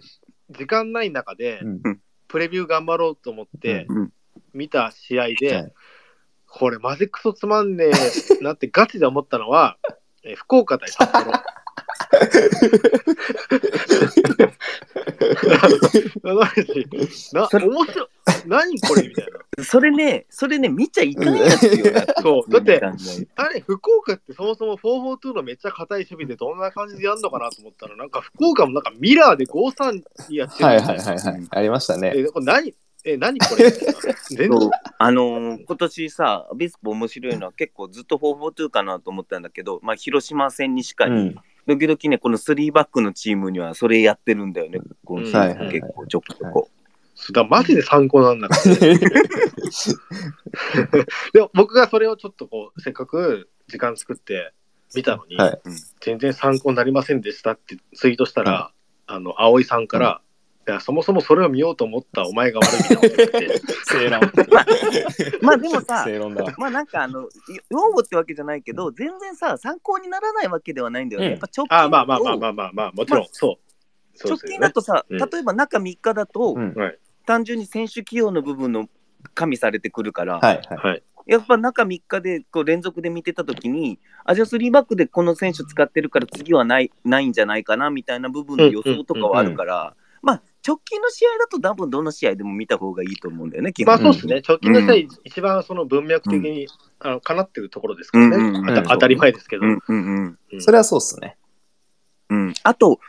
[0.49, 4.09] 時間ない中で、うんプレビュー頑張ろうと思ってうん
[4.55, 5.71] 見た試合で、はい
[6.55, 7.91] これマジクソつまんねえ
[8.43, 9.77] なってガチで思ったのは、
[10.23, 11.31] えー福岡対札幌。
[17.33, 18.07] な、面白い。
[18.45, 19.63] 何これみたいな。
[19.63, 22.05] それね、それね、見ちゃいかんやつよな。
[22.21, 22.51] そう。
[22.51, 22.81] だって、
[23.35, 31.47] あれ、福岡ってそもそも442のめっちゃ硬い守備でどんな感じでやるのかなと思ったら、なんか福岡もなんかミラーで5-3にやってるはいはいいはいはい。
[31.49, 32.13] ありましたね。
[32.15, 32.73] え、これ何
[33.05, 33.69] え、何これ？
[34.29, 34.71] 全然。
[34.97, 41.35] あのー今年さ、アビスポ面白いのは結構ずっと442かなと思ったんだけど、まあ、広島戦にしかり、うん。
[41.65, 45.71] 時々ね、この3バックのチームにはそれやってるんだよね、今シーズンはいはいはい。
[45.71, 46.69] 結構ちょこちょこ。
[47.31, 48.75] だマジで参考なんだから。
[51.33, 54.51] でも僕がそれをちょっとこう、せっかく時間作って
[54.95, 55.61] 見たのに、はい。
[56.01, 58.71] 全然参考になりませんでしたってツイートしたら、
[59.05, 60.21] あの、葵さんから、
[60.65, 64.21] いや、そもそもそれを見ようと思ったお前が悪いみたいなこと言って、 正論。
[65.41, 66.53] まあでもさ、正論だわ。
[66.57, 67.27] まあなんかあの、
[67.69, 71.27] 用語ってわけじゃないけど、全然さ、参考にならないわけではないんだよね。
[71.27, 73.73] うんやっぱ直近あまあまあまあだとまあまあまあ、もちろん、そう。
[74.15, 76.99] そう直です近だとさ、うん例えば中3日だと、うんはい。
[77.25, 78.87] 単純に選手起用の部分の
[79.33, 80.77] 加味されてくるから、はいはい。
[80.77, 81.03] はい。
[81.25, 95.07] やっぱ中3日でこう連続で見てたときに、あ、じゃあ3バックでこの選手使ってるから次はないないんじゃないかなみたいな部分の予想とかはあるから、まあ直近の試合だと多分どの試合でも見た方がいいと思うんだよね、基本まあそうですね、直近の試合、うん。
[95.25, 96.67] 一番その文脈的に、
[96.99, 98.43] あのかなってるところですからね、うん。
[98.43, 99.65] うんうんあた当たり前ですけど。
[99.65, 100.39] うんうんうん。
[100.53, 100.61] うん。
[100.61, 101.37] それはそうっすね。
[102.29, 102.99] うん、あと、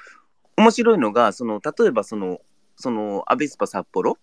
[0.57, 2.41] 面白いのが、その例えばその、
[2.77, 4.19] そのアビスパ札幌？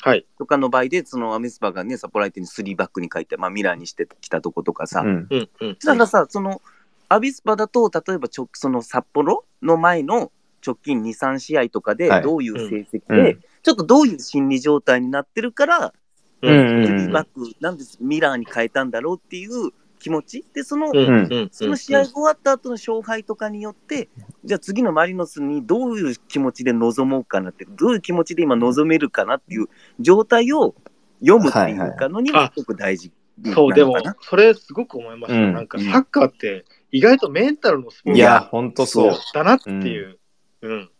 [0.00, 0.24] はい。
[0.38, 5.26] とかの場合で、そのアビスパがね、札幌相手に3バックに書いて、まあ、ミラーにしてきたとことかさ、うん。
[5.28, 5.76] うんうん。
[5.76, 6.62] たださ、その
[7.08, 10.30] アビスパだと、例えばちょその札幌の前の
[10.64, 13.24] 直近2、3試合とかではい、どういう成績うん。
[13.24, 15.94] で、ちょっとどういう心理状態になってるから、
[16.42, 16.50] うん。
[16.50, 20.44] うん3バック、なんでミラーに変えたんだろうっていう気持ち？
[20.54, 20.96] で、その、うん。
[20.96, 21.48] うん。
[21.50, 24.08] その試合が終わった後の勝敗とかによって、
[24.44, 30.74] じゃあ次のマリノスにどういう気持ちで臨もうかなって、どういう気持ちで今臨めるかなっていう状態を
[31.20, 33.10] 読むっていうかのにはすごく大事。
[33.54, 35.38] そう、でも、それすごく思いました。
[35.38, 35.52] うん。
[35.52, 39.12] なんか、サッカーって、意外とメンタルのスポーツいや、ほんとそう。
[39.34, 40.18] だなっていう、
[40.66, 40.90] うん。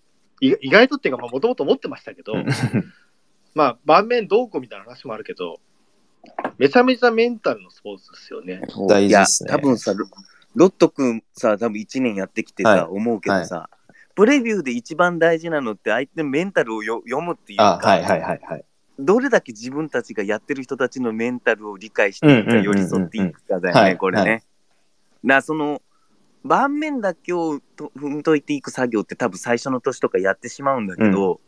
[0.41, 2.35] い意外とっていうか、もともと思ってましたけど、
[3.55, 5.61] まあ、盤面どうこうみたいな話もあるけど、
[6.59, 8.61] めちゃめちゃメンタルのスポーツですよね。
[8.89, 10.07] 大事っすねいや、多分さ、ロ
[10.55, 13.71] ロット君さ、多分1年やってきてさ、はい思うけどさ、
[14.15, 18.65] プレビューで一番大事なのって相手のメンタルをよ読むっていうあ、か、はいはいはいはい。
[18.99, 24.33] どれだけ自分たちがやってる人たちのメンタルを理解していくか、寄り添っていくかだよね、はいこれね。
[24.33, 24.41] は
[25.23, 25.83] なその
[26.47, 31.41] 盤面だけをと踏んといていく作業って多分最初の年とかやってしまうんだけど、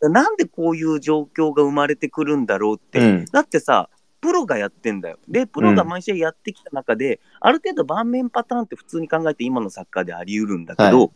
[0.00, 3.24] なんでこういう状況が生まれてくるんだろうって、うん。
[3.26, 5.18] だってさプロがやってんだよ。
[5.28, 11.08] で、プロが毎試合やってきた中で、ある程度盤面パターンって普通に考えて今のサッカーであり得るんだけど、は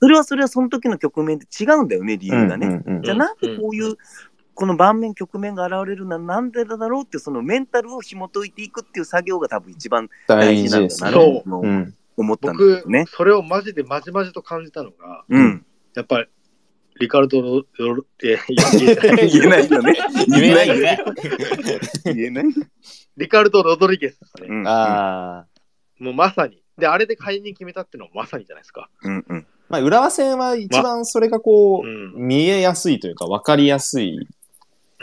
[0.00, 2.66] それはそれはその時の局面で違うんだよね、理由がね。
[2.66, 3.96] うんうんうんじゃあなんでこういう、
[4.54, 10.88] この盤面局面が現れるのはなんでだろうっていうそのメンタルを紐解いていくっていう作業が多分一番大大事なん。
[10.88, 11.94] だなとそううん。
[12.16, 13.04] 思ったんだ僕よね。
[13.08, 15.66] それをマジでまじまじと感じたのが、うん。
[15.94, 16.28] やっぱり、
[17.00, 18.36] リカルドロ、ロロえ
[18.78, 18.90] 言
[19.42, 19.96] えないよね。
[20.28, 20.98] 言えないよね。
[22.04, 22.44] 言えない。
[23.16, 24.48] リカルド・ロドリゲスですね。
[24.48, 25.46] うんああ。
[25.98, 26.62] もうまさに。
[26.78, 28.90] で、あれで解任決めたっていうのもまさにじゃないですか。
[29.02, 29.46] うんうん。
[29.68, 32.26] まあ、浦和戦は一番それがこう、うん。
[32.26, 34.28] 見えやすいというか、分かりやすい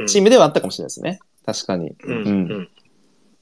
[0.08, 1.20] チームではあったかもしれないですね。
[1.46, 1.96] 確かに。
[2.04, 2.18] うん。
[2.18, 2.70] ううんん。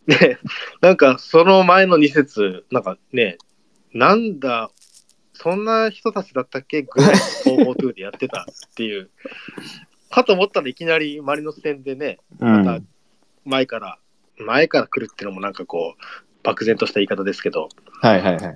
[0.08, 0.38] で、
[0.82, 3.38] なんかその前の2節、なんかね、
[3.94, 4.72] なんだ、
[5.34, 6.82] そんな人たちだったっけ？
[6.84, 8.46] ぐらい442でやってたっ
[8.76, 9.10] ていう。
[10.10, 12.84] かと思ったらいきなりマリノス戦でね、うんまた
[13.46, 14.00] 前から、
[14.38, 16.02] 前から来るっていうのもなんかこう、
[16.44, 17.70] 漠然とした言い方ですけど、
[18.02, 18.56] はいはいはい。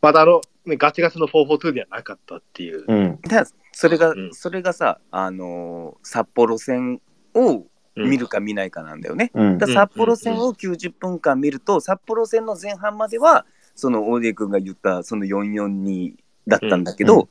[0.00, 2.84] またあの、ね、ガチガチの442ではなかったっていう。
[2.86, 3.20] うん。
[3.22, 7.00] だそれが、うんそれがさ、あのー札幌戦
[7.34, 7.64] を
[7.96, 9.30] うん見るか見ないかなんだよね。
[9.34, 9.66] うんだ。
[9.66, 13.44] 札幌戦を90分間見ると、札幌戦の前半までは、
[13.78, 16.14] その大出君が言ったその442
[16.46, 17.22] だったんだけど、うんう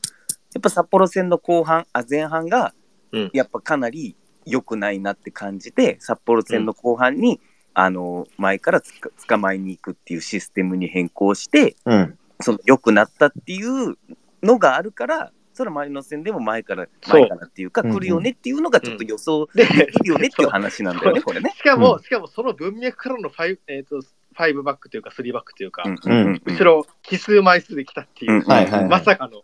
[0.54, 2.74] やっぱ札幌戦の後半、あ前半が
[3.12, 3.30] うん。
[3.34, 7.40] やっぱかなり良くないなって感じて、札幌戦の後半に、
[7.74, 12.18] あの前からつか捕まえに行くっていうシステムに変更して、うん。
[12.42, 13.98] その良くなったっていう
[14.44, 21.52] のがあるから、それはマリノス戦でも前から、前からっていうか、う来るよねっていうのがちょっと予想で、できるよねっていう話なんだよね、これね。
[21.56, 24.02] しかも、うしかもその文脈からの 5,、えー、と
[24.38, 29.42] 5バックというか3バックというか、うんうんうん後ろ奇数枚数で来たっていう、うんはいはいはいまさかの。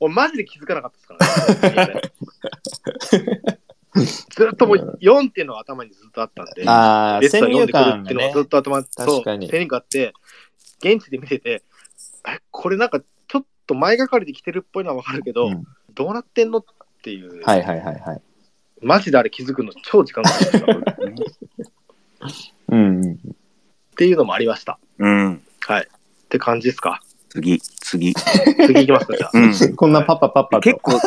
[0.00, 2.00] 俺マジで気づかなかったですからね。
[3.94, 10.12] ずっともう4っていうのは頭にずっとあったんで、ああ、レッツは先4入観がで来るっていうのはねずっと頭に、確かにそう先入観あって、
[10.80, 11.62] 現地で見てて、
[12.26, 16.64] えこれなんかちょっと前がかりで来てるっぽいのはわかるけど、うんどうなってんのっ
[17.02, 18.22] ていう、はいはいはいはい。
[18.80, 23.18] マジであれ気づくの超時間かかるんですようんうん。
[23.92, 24.78] っていうのもありました。
[24.98, 25.42] うん。
[25.60, 25.88] はい。
[25.88, 27.00] って感じですか？
[27.28, 28.14] 次、次。
[28.14, 29.30] 次行きますか、じゃあ。
[29.34, 29.76] うん。
[29.76, 30.60] こんなパッパパッパと。
[30.60, 30.98] 結構、い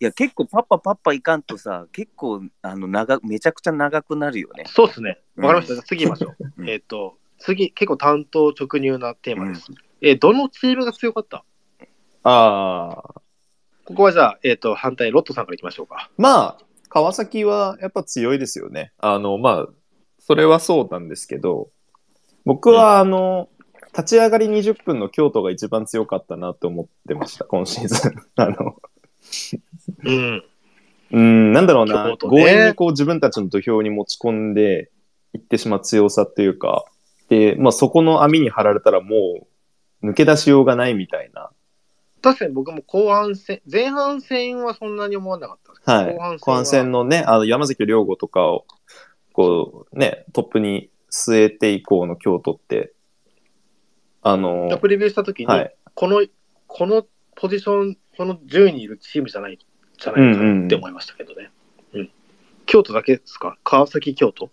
[0.00, 4.64] や、結構パッパパッパいかんとさ、結構、あの、長、めちゃくちゃ長くなるよね。
[4.66, 5.18] そうですね。
[5.36, 5.74] わかりました。
[5.74, 6.52] じゃあ次行きましょう。
[6.58, 9.66] うんえっと、次、結構担当直入なテーマです。
[10.00, 11.44] えーどのチームが強かった？
[12.24, 13.22] ああ。
[13.84, 16.10] ここはじゃあ、えっ、と、反対、ロットさんからいきましょうか。
[16.16, 18.92] まあ、川崎はやっぱ強いですよね。
[18.98, 19.68] あの、まあ、
[20.18, 21.70] それはそうなんですけど、
[22.44, 23.48] 僕はあの、
[23.96, 28.12] 立ち上がり20分の京都が一番強かったなと思ってました、今シーズン。
[28.36, 28.76] あの、
[30.04, 30.44] うん。
[31.12, 34.90] うん、なんだろうな、ね強引にこう自分たちの土俵に持ち込んで
[35.34, 36.86] いってしまう強さっていうか、
[37.28, 39.46] で、まあそこの網に張られたらも
[40.02, 41.50] う抜け出しようがないみたいな。
[42.22, 46.14] 確かに僕も後半戦、前半戦はそんなに思わなかったはい。
[46.14, 48.64] 後半戦は後半戦のね、あの山崎亮吾とかを、
[49.34, 52.92] こうね、トップに据えて以降の京都って、
[54.22, 55.74] あの、プレビューしたときに、はい。
[55.94, 56.26] この、
[56.66, 59.58] このポジション、この順位にいるチームじゃない、
[59.98, 61.50] じゃないかなって思いましたけどね。
[61.92, 62.10] うん
[62.64, 63.58] 京都だけですか？
[63.64, 64.48] 川崎、京都？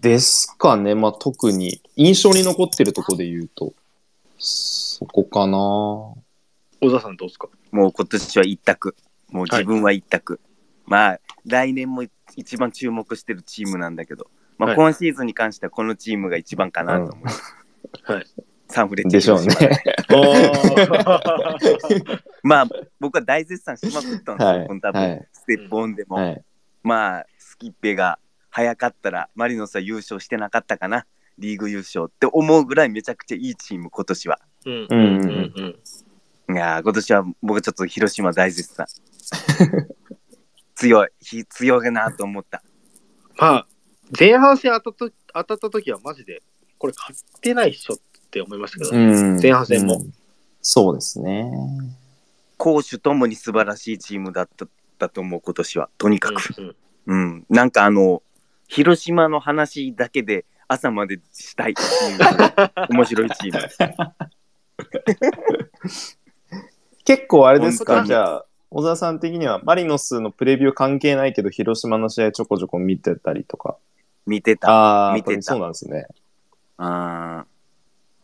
[0.00, 0.94] ですかね。
[0.94, 3.72] まあ特に印象に残ってるところで言うと、
[4.36, 5.56] そこかな。
[5.56, 7.48] 小田さんどうですか？
[7.72, 8.94] もう今年は一択。
[9.30, 10.40] もう自分は一択。
[10.86, 12.04] まあ、来年も
[12.36, 17.24] 一番注目してるチームなんだけど、まあ、はい今シーズンに関してはこのチームが一番かなと思う。
[18.12, 18.26] はい。
[18.68, 19.54] サンフレッチェでしょうね。
[22.42, 22.68] まあ、
[23.00, 26.16] 僕は大絶賛しまくったんですよ、はいこの多分、はいステップオンでも。
[26.16, 26.44] はい。
[26.82, 28.18] まあ、スキッペが
[28.50, 31.06] 早かったら、マリノスは優勝してなかったかな、
[31.38, 34.38] リーグ優勝って思うぐらいめちゃくちゃいいチーム、今年は。
[34.66, 35.78] うんうんうん
[36.48, 36.54] うん。
[36.54, 38.86] いやー、今年は僕ちょっと広島大絶賛。
[40.74, 42.62] 強い、ひ強いなと思った。
[43.38, 43.66] まあ、
[44.18, 46.42] 前半戦当たった当たった時はマジで、
[46.78, 47.98] これ勝ってないっしょっ
[48.30, 50.14] て思いましたけど、うん前半戦もうん
[50.60, 51.50] そうですね。
[52.56, 54.66] 攻守ともに素晴らしいチームだった
[54.98, 55.88] だと思う、今年は。
[55.96, 56.54] とにかく。
[56.58, 57.46] うんうん。
[57.48, 58.22] なんかあの、
[58.66, 61.84] 広島の話だけで朝までしたいってい
[62.16, 62.18] う
[62.90, 63.68] 面白いチーム。
[67.04, 73.78] 結構あれです本当にかじゃあ、小沢さん的にはマリノスのプレビュー関係ないけど、広島の試合ちょこちょこ見てたりとか。
[74.28, 74.70] 見てた。
[74.70, 76.06] ああ、見てたそうなんですね。
[76.76, 77.46] あ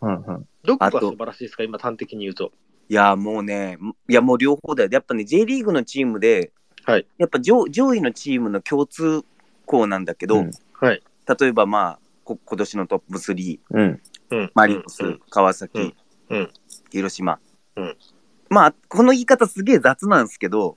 [0.00, 0.48] うんうん。
[0.62, 1.62] どこが素晴らしいですか？
[1.64, 2.52] 今端的に言うと。
[2.88, 4.90] いや、もうね、いや、もう両方だよ。
[4.92, 6.52] やっぱね、J リーグのチームで、
[6.84, 9.24] はいやっぱ上上位のチームの共通
[9.64, 11.02] 項なんだけど、うんはい。
[11.40, 14.00] 例えばまあ、こ今年のトップ3、うん。
[14.54, 15.94] マリノス、うん川崎、うん
[16.28, 16.50] うん
[16.90, 17.38] 広島。
[17.76, 17.96] うん
[18.50, 20.76] まあ、この言い方すげえ雑なんですけど、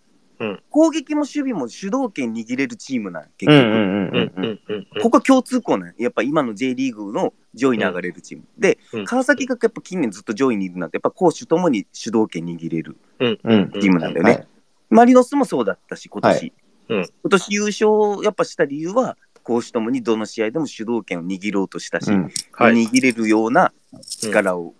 [0.69, 9.05] 攻撃も守備も主導権握れるチームなん結局、ここは共通項なんやっぱ今の J リーグの上位に上がれるチーム、でうん。
[9.05, 13.39] 川崎がやっぱ近年ずっと上位にいるなんてやっぱ攻守ともに主導権握れるうん。
[13.43, 14.47] うんチームなんだよね、
[14.89, 16.53] マリノスもそうだったし今年、はい。
[16.89, 17.05] うん。
[17.23, 22.31] 今年優勝をやっぱした理由は攻守ともにどの試合でも主導権を握ろうとしたし、うん。
[22.51, 22.73] はい。
[22.73, 23.73] 握れるような
[24.05, 24.73] 力を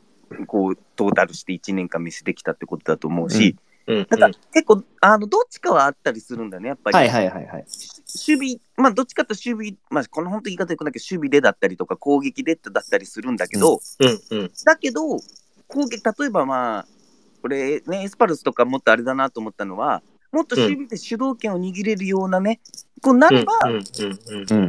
[0.45, 3.55] こうトータルして1年間見せてきたってことだと思うし、
[3.87, 6.97] なんか結構、あの、どっちかはあったりするんだよね、やっぱり。
[6.97, 7.65] はいはいはいはい。
[8.27, 15.01] 守備、まあ、どっちかというと守備、まあ、この本当言い方よくないけど、守備でだったりとか、攻撃でだったりするんだけど、うんうんだけど、
[15.67, 16.87] 攻撃、例えばまあ、
[17.41, 22.59] これね、エスパルスとかもっとあれだなと思ったのは、もっと守備で主導権を握れるようなね、
[23.01, 23.53] こうなれば。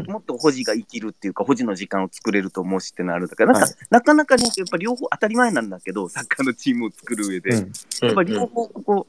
[0.07, 3.77] もっと保持が生きるっていうか、保持の時間を作れると思うしってなるんだから、なんか、はい。
[3.91, 7.73] なかなかね、やっぱ両方当たり前なんだけど、サッカーのチームを作る上で、うん。
[8.03, 9.07] やっぱり両方ここ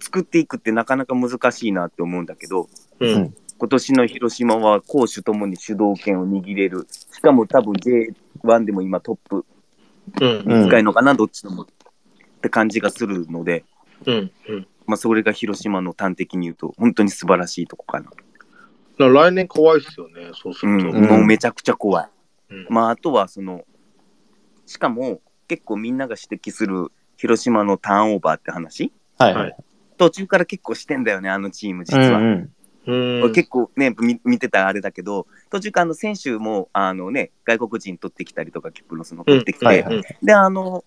[0.00, 2.68] 作っていくってなかなか難しいなって思うんだけど、
[3.00, 3.14] うん。
[3.14, 6.88] うん今年の広島は攻守ともに主導権を握れる。
[6.90, 9.44] しかも多分 J1 でも今トップ。
[10.20, 10.42] うん。
[10.44, 11.62] うん使いのかな、どっちのも。
[11.62, 11.66] っ
[12.40, 13.64] て感じがするので、
[14.04, 18.10] うんうんまあそれが広島の端的に言うと本当に素晴らしいとこかな。
[18.98, 21.00] 来年怖いっすよね、そうすうん、ると。
[21.00, 22.08] んもうめちゃくちゃ怖い。
[22.50, 23.64] うんまああとはその、
[24.66, 28.92] しかも結構みんなが指摘する広島のターンオーバーって話？
[29.16, 29.56] はいはいはい。
[29.96, 32.18] 途中から結構してんだよね、あのチーム実は。
[32.18, 40.84] うんうんうん結構ね、見見てたあれだけど、途中からあの選手もあの、ね、外国人取ってきたりとか、キプロスの取ってきて、はいはいで、あの、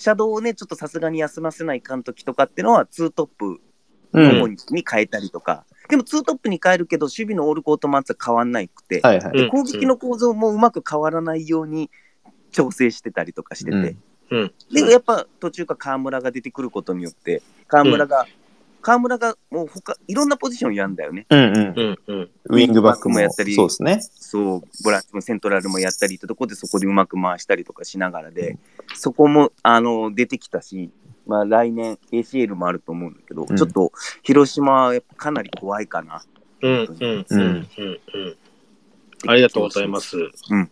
[0.00, 3.60] シャドウをね、ちょっとさすがに休ませない監督とかっていうのは、ツートップ
[4.70, 9.32] に変えたりとか、でもツートップに変えるけど、守備のオールコートマンツは変わんないくて、はいはい。
[9.34, 9.48] うん。
[9.50, 11.90] 攻撃の構造もうまく変わらないように
[12.50, 13.96] 調整してたりとかしてて、うん。
[14.30, 14.52] うん。
[14.72, 18.26] で、やっぱ途中から河村が出てくることによって、河村が、
[18.80, 21.26] 河村がもう他、いろんなポジションやんだよね。
[21.28, 21.74] うんうん。
[21.76, 24.00] うんうんウィングバックももやったりそうですね。
[24.00, 28.58] そう、ボランチもセントラルもやったりってとこでそこでうまく回したりとかしながらで、
[28.94, 30.90] そこもあの出てきたし、
[31.26, 36.22] まあ来年 ACL もあると思うんだけど、うんちょっと広島はやっぱかなり怖いかな。
[36.62, 38.36] うんうんうんうんうん
[39.26, 40.16] ありがとうございます。
[40.50, 40.70] うん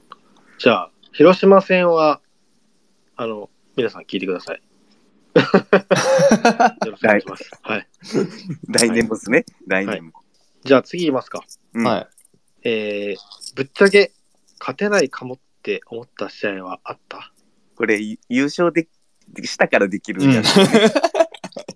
[0.58, 2.20] じゃあ、広島戦は、
[3.14, 4.62] あの、皆さん聞いてください。
[5.40, 7.50] よろしくお願いします。
[7.62, 7.86] はい。
[8.68, 10.12] 来年もですね、来年も。
[10.64, 11.44] じゃあ次言いますか。
[11.74, 12.08] うんはい。
[12.62, 14.12] えー、ぶっちゃけ
[14.58, 17.32] 勝てないかもって思った試合はあった？
[17.76, 18.88] これゆ優勝で
[19.44, 20.52] したからできるんじゃない、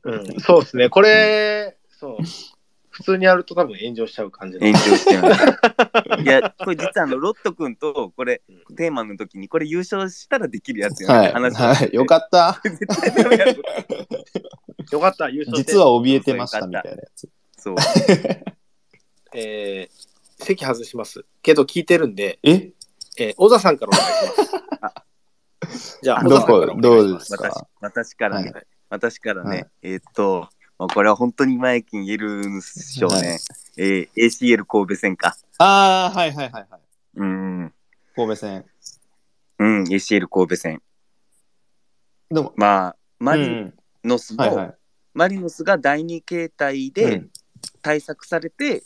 [0.04, 0.88] うん、そうですね。
[0.88, 2.16] これ、そう。
[2.92, 6.22] 普通にやると多分炎上しちゃう感じの炎上してる。
[6.22, 8.42] いや、これ実はあのロット君とこれ
[8.76, 11.32] テーマの時にこれ優勝したらできるやつよね、はい。
[11.32, 11.90] 話をはい。
[11.92, 12.60] よかった。
[14.92, 17.28] よかった、優勝実は怯えてましたみたいなやつ。
[17.56, 17.76] そう。
[19.34, 21.24] えー、席外します。
[21.42, 22.72] けど聞いてるんで、え？
[23.18, 25.98] えー、小田さんからお願いします。
[26.02, 26.82] じゃあ、ど小田さんからお願いします。
[26.82, 27.66] どうですか？
[27.80, 30.48] 私私からね、は私からね、はいえーっと、
[30.82, 33.28] まあこれは本当に前金言えるんでしょうね。
[33.28, 33.38] はい
[33.76, 35.36] えー ACL 神戸戦か。
[35.58, 36.80] ああ、はいはいはいはい。
[37.14, 37.72] うん。
[38.16, 38.64] 神戸戦。
[39.60, 40.82] うん、ACL 神戸戦。
[42.30, 44.74] でも、まあ、マリうんノスの、はいはい。
[45.14, 47.30] マリノスが第二形態うでん
[47.80, 48.82] 対策されて、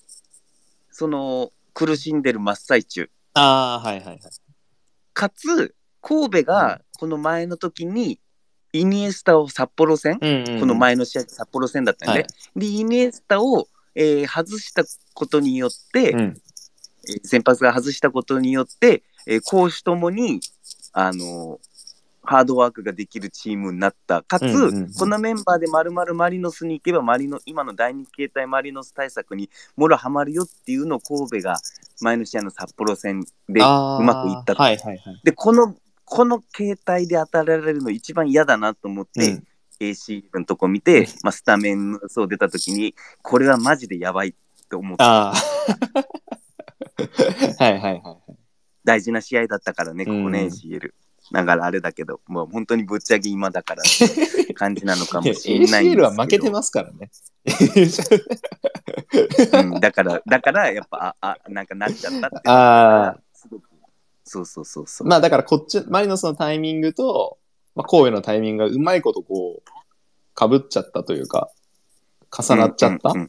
[0.91, 3.09] その苦しんでる真っ最中。
[3.33, 4.21] ああ、はいはいはい。
[5.15, 8.21] かつ、神戸がこの前の時に、
[8.73, 16.21] イニエスタを札幌戦、うんうんこの前の試合札幌戦だったんで、はいで、イニエスタを、えー外したことによって、うん。
[17.09, 20.41] えー先発が外したことによって、えー攻守ともに、
[20.93, 21.77] あのー
[22.29, 24.23] ハードワークができるチームになった。
[24.23, 31.57] かつ、うんうんうんこのメンバーで丸々マリノスに行けば、マリノ今の第二形態マリノス対策にもろはまるよっていうのを神戸が
[32.01, 34.63] 前の試合の札幌戦でうまくいったと。
[34.63, 35.21] はいはいはい。
[35.23, 35.77] で、この、
[36.07, 39.45] この形態で当たられるの一番嫌だなと思って、うん
[39.79, 44.33] AC のとこ見て、まあ、スタメンのそう出た時に、これはマジでやばいっ
[44.71, 45.35] て思って、ああ。
[47.63, 48.33] はいはいはいはい。
[48.85, 50.95] 大事な試合だったからね、ここね、うん ACL。
[51.33, 53.83] だからあれだけど、もう本当にぶっちゃけ今だから
[54.55, 56.05] 感じなのかもしれないんですけ ACL ど。
[56.05, 57.11] は負けてますからね。
[59.53, 63.19] うん、だから、だから、やっぱ、あ、あなんかなっちゃったってあがあ。
[64.29, 65.07] そうそうそうそう。
[65.07, 67.39] まあだからこっち、マリノスのタイミングと、
[67.77, 69.71] まあ、神戸のタイミングがうまいことこう、
[70.35, 71.49] かぶっちゃったというか、
[72.37, 73.29] 重なっちゃったうんうん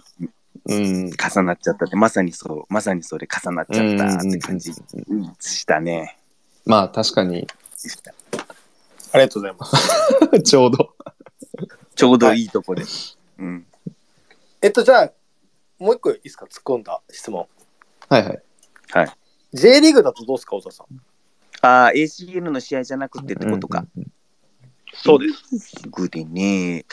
[0.65, 1.11] うんうん。
[1.11, 4.71] 重なっちゃったって、まさにそう、まさにそれ重なっちゃったって感じ
[5.07, 6.17] うんしたね。
[6.65, 7.47] まあ確かに、
[9.13, 10.41] ありがとうございます。
[10.43, 10.93] ちょうど。
[11.95, 12.83] ちょうどいいとこで。
[13.37, 13.65] うん。
[14.61, 15.11] えっと、じゃあ、
[15.79, 16.45] もう一個いいですか？
[16.45, 17.47] 突っ込んだ質問。
[18.09, 18.41] はいはい。
[18.91, 19.11] はい。
[19.53, 20.87] J リーグだとどうですか、小田さん？
[21.61, 23.85] ああ、ACL の試合じゃなくてってことか。
[23.95, 24.11] うんうん
[24.99, 25.75] そうです。
[25.75, 26.85] J リーグでね、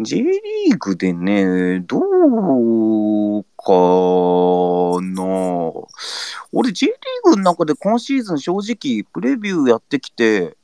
[0.00, 1.98] J リーグでね、ど
[3.38, 3.72] うか
[5.00, 5.72] な。
[6.52, 6.96] 俺 J リー
[7.30, 10.56] グの中で今シーズン正直プレビューやってきて、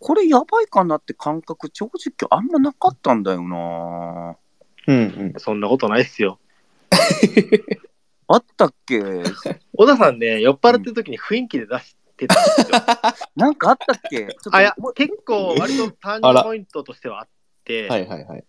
[0.00, 4.36] これやばいかなって感覚正直あんまなかったんだよな。
[4.88, 5.38] うんうん。
[5.38, 6.40] そんなことないっすよ。
[8.28, 9.00] あったっけ？
[9.76, 12.78] 小田さんね、酔っ払ってる時に雰囲気で出してたんですよ。
[13.36, 14.26] なんかあったっけ？
[14.26, 17.28] ちょっとあ、いや、結構割とターニングポイントとしてはあっ
[17.64, 18.44] て、 はいはいはい。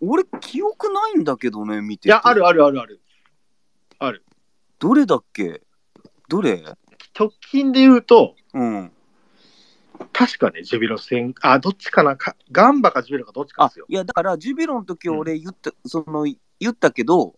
[0.00, 2.08] 俺記憶ないんだけどね、見てて。
[2.08, 3.00] いや、あるあるあるある。
[3.98, 4.24] ある。
[4.78, 5.62] どれだっけ？
[6.28, 6.62] どれ？
[7.18, 8.92] 直近で言うと、うん。
[10.12, 13.86] 確かね、ジュビロ戦、あ、どっちかな、かガンバかジュビロかどっちかあですよ。
[13.88, 16.24] いやだからジュビロの時俺言った、その
[16.60, 17.34] 言ったけど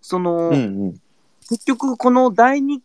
[0.00, 0.56] その、うんう
[0.88, 1.00] ん。
[1.48, 2.82] 結局この第二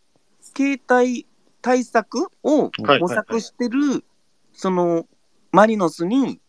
[0.54, 1.26] 形態
[1.62, 3.00] 対策をはい。
[3.00, 4.04] 模索してる、
[4.52, 5.06] その
[5.52, 6.40] マリノスに、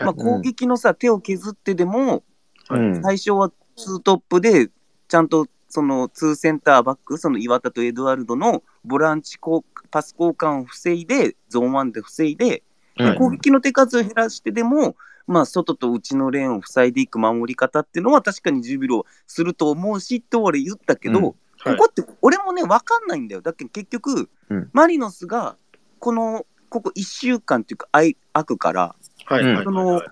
[0.00, 2.22] まあ、うん攻撃のさ、手を削ってでも
[2.70, 3.02] うん。
[3.02, 4.70] 最初はツートップで
[5.08, 12.62] ちゃんとそのツーセンターバックその岩田とエドワルドのボランチ交パス交換を防いでゾーン1で防いで
[12.98, 14.96] うん攻撃の手数を減らしてでも、
[15.26, 21.24] まあ、外と内のレーンを塞いでいく守り方っていうのは確かにジュビロすると思うしって俺言ったけど、うん。
[21.24, 21.76] はい。
[21.76, 23.40] ここって俺もね分かんないんだよ。
[23.40, 24.70] だけど結局、うん。
[24.72, 25.56] マリノスが
[25.98, 28.94] このここ1週間っていうかあい空くから
[29.26, 30.02] はいはいはいその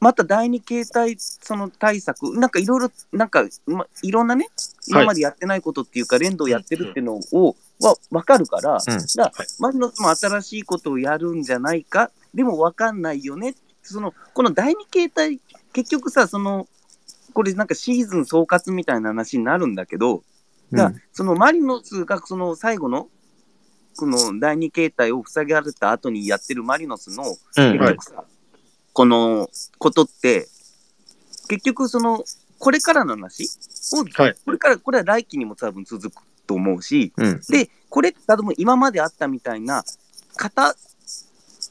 [0.00, 4.48] また第二形態その対策なんかいろいろなんか、ま、いろんなね
[4.86, 8.98] 今までやってないことっていうか、連動やってるっていうのをは分かるから、うん。
[9.16, 13.54] だからマリノスも新しいことをやるんじゃないかでも分かんないよね
[13.92, 15.40] そのこの第二形態
[15.72, 16.66] 結局さその
[17.34, 20.24] これなんかシーズン総括みたいな話になるんだけど、
[20.72, 23.08] だからそのマリノスがその最後の
[23.96, 27.78] この第二形態を塞がれた後にやってるマリノスのうん。
[27.78, 28.24] はい結局さ、
[28.92, 30.48] このことって
[31.48, 32.24] 結局その
[32.58, 33.44] これからの話？
[33.92, 34.34] を、はい。
[34.44, 37.40] これからこれは来期にも多分続くと思うしうん。
[37.48, 39.84] でこれ多分今まであったみたいな
[40.36, 40.74] 型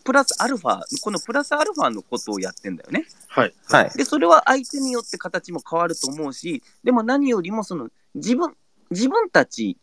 [0.07, 3.05] プラスアルファこのプラスアルファのことをやってんだよね。
[3.27, 3.53] はい。
[3.69, 3.89] はい。
[3.93, 8.55] でそれは相手によって形も変わると思うしでも何よりもその自分
[8.89, 9.75] 自分たち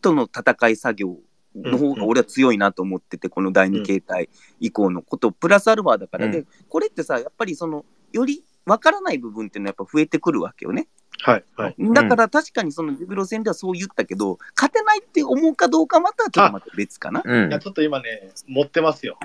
[0.00, 1.16] との戦い作業
[1.54, 10.88] の方が俺は強いなと思ってて、この第二形態以降のことプラスアルファだから、うんでこれってさやっぱりそのより分からない部分っていうのはやっぱ増えてくるわけよね。
[11.20, 11.44] はい。
[11.54, 11.76] はい。
[11.92, 17.22] だから確かにそのジュビロ戦ではそう言ったけど、勝てないって思うかどうかまたちょっとまた別かな。
[17.22, 19.18] うんいや、ちょっと今ね、持ってますよ。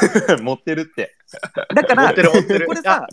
[0.42, 1.16] 持ってるって。
[1.74, 2.66] だから持ってる持ってる。
[2.66, 3.06] これさ、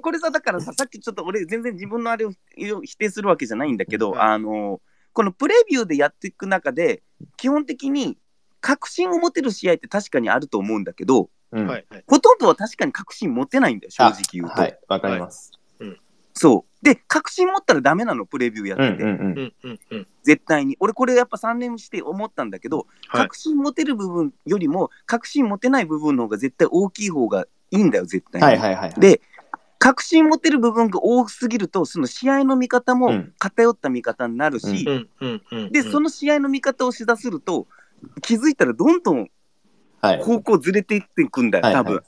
[0.00, 4.80] これさ、だからさ、さっきちょっと俺、全然自分のあれを否定するわけじゃないんだけど、はいあの、
[5.12, 7.02] このプレビューでやっていく中で、
[7.36, 8.18] 基本的に
[8.60, 11.86] 確信を持てる試合って確かにあると思うんだけど、うんはい。
[11.90, 12.04] はい。
[12.06, 14.60] ほとんどは確かに確信持てないんだよ、正直言うと。
[14.60, 14.78] はい。
[14.88, 15.52] わかります。
[16.34, 16.69] そう。
[16.82, 19.54] で、確信持ったらダメなの、プレビューやってて。
[20.22, 20.76] 絶対に。
[20.80, 23.22] 俺、これやっぱ3年して思ったんだけど、はい。
[23.22, 28.46] 確信持てる部分よりも、確信持てない部分の方が絶対大きい方がいいんだよ、絶対に。
[28.46, 28.94] はいはいはい。
[28.98, 29.20] で、
[29.78, 35.72] 確信持てる部分が多すぎると、その試合の見方もうん偏った見方になるし、うんうんうん。
[35.72, 37.66] で、その試合の見方をしだすると、
[38.20, 39.30] 気づいたらどんどん
[40.02, 40.22] はい。
[40.22, 42.02] 方向ずれていっていくんだよ、はい多分。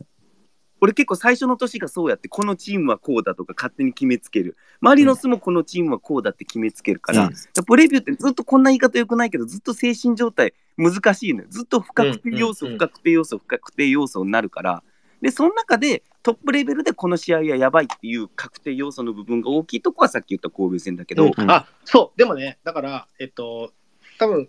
[0.83, 4.57] はい俺結構最初の年がそうやって、このチームはこうだとか勝手に決めつける。
[4.81, 11.47] マリノスもこのチームはこうだって決めつけるから、うんプレビューってずっとこんな言い方よくないけど、ずっと精神状態難しいのよ。
[11.51, 14.83] ずっと不確定要素、うんうん不確定要素、不確定要素になるから。
[15.21, 23.73] で、その中でトップレベルでこの試合はやばいっていう確定要素の部分が大きいとこはさっき言った神戸戦だけど、うんあ、そう、でもね、だから、えっと、
[24.19, 24.49] 多分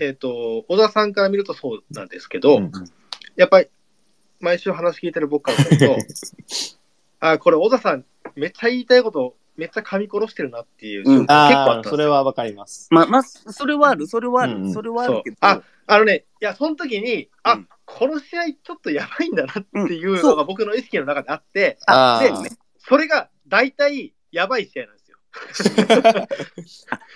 [0.00, 2.72] えっと、小田さんから見るとそうなんですけど、うん
[3.36, 3.68] やっぱり、
[4.42, 5.96] 毎週話聞いてる僕からすると、
[7.20, 11.90] あ、これ、小田さん、めっちゃ言いたいこと、めっちゃ噛み殺してるなっていう瞬間、結構あああ、ったんですよ。
[11.92, 12.88] それはわかります。
[12.90, 14.72] まあまあ、それはある、それはある、うんうん。
[14.72, 15.50] それはあるけど、そう。
[15.50, 17.68] ああのね、いや、その時に、あ、うん。
[17.86, 22.42] この試合ちょっとやばいんだなっていうのが僕の意識の中であって、あ、あー。
[22.42, 25.18] でね、それが大体やばい試合なんですよ。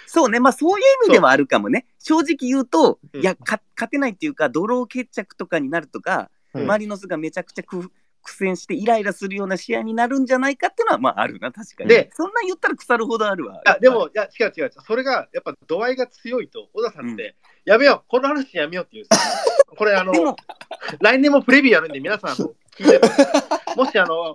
[0.06, 1.86] そうね、まあそういう意味ではあるかもね。
[1.98, 3.20] 正直言うと、うん。
[3.20, 7.90] いやか、勝てないっていうか、ドロー決着とかになるとか、うんマリノスがめちゃくちゃ苦
[8.26, 11.88] 戦してイライラするような試合になるんじゃないかっていうのは、まああるな、確かに。
[11.88, 13.62] でそんなん言ったら腐るほどあるわ。
[13.64, 14.72] いや、でも、いや、違う違う違う。
[14.84, 19.06] それが、やっぱ度合いが強いと、小田さんって、やめよう、この話やめようって言う。
[19.76, 20.12] これ、あの
[21.00, 23.08] 来年もプレビューやるんで、皆さん、あの聞いてて
[23.76, 24.34] もし、あの、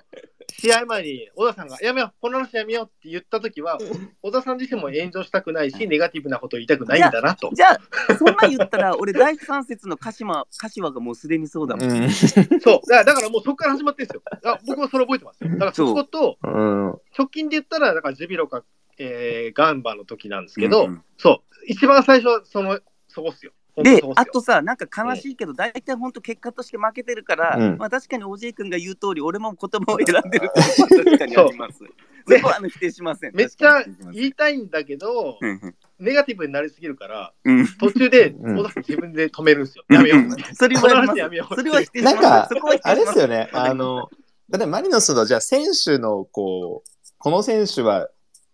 [0.60, 3.78] 試合前に小田さんが、やめよう、この話やめようって言ったときは、
[4.22, 7.52] 小田さん自身も炎上したくないし、ネガティブなことを言いたくないんだなと。
[7.54, 11.92] じゃあ、そんなん言ったら、俺、第三節の鹿島、 柏がもうすでにそうだもん。
[11.92, 12.10] うん。
[12.12, 12.42] そう。
[12.42, 14.52] だから、だからもうそこから始まってるんですよ。
[14.52, 15.50] あ僕もそれ覚えてますよ。
[15.52, 16.88] だから、そこと、うん。
[17.18, 18.64] 直近で言ったら、だからジュビロか、
[18.98, 23.52] えー、ガンバの時なんですけど、うんうんそう、一番最初はその、そこっすよ。
[23.78, 27.78] であとさ、なんか悲しいけど、大体本当結果として負けてるから、うん。
[27.78, 31.80] まあ確かにおじい君が言う通り、俺も言葉を選んでるってことは確かにあります。
[31.80, 33.36] そね こはあの否定しません。
[33.36, 37.68] めっちゃ言いたいんだけど、うんネガティブになりすぎるから、うん。
[37.80, 38.34] 途中で
[38.78, 39.84] 自分で止めるんですよ。
[39.88, 40.20] やめよう。
[40.20, 41.08] う んそれはう
[41.56, 42.16] それは否定します。
[42.16, 42.50] なんか
[42.82, 44.10] あれですよね、あの、
[44.50, 48.10] 例えばマリノスの、じゃあ選手の、こう、この選手は、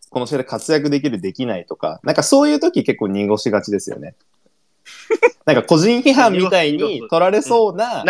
[0.10, 4.16] この試合で活躍できる、できないとか、なんかそういう時結構濁しがちですよね。
[5.48, 8.04] なんか個人批判みたいに取られそうな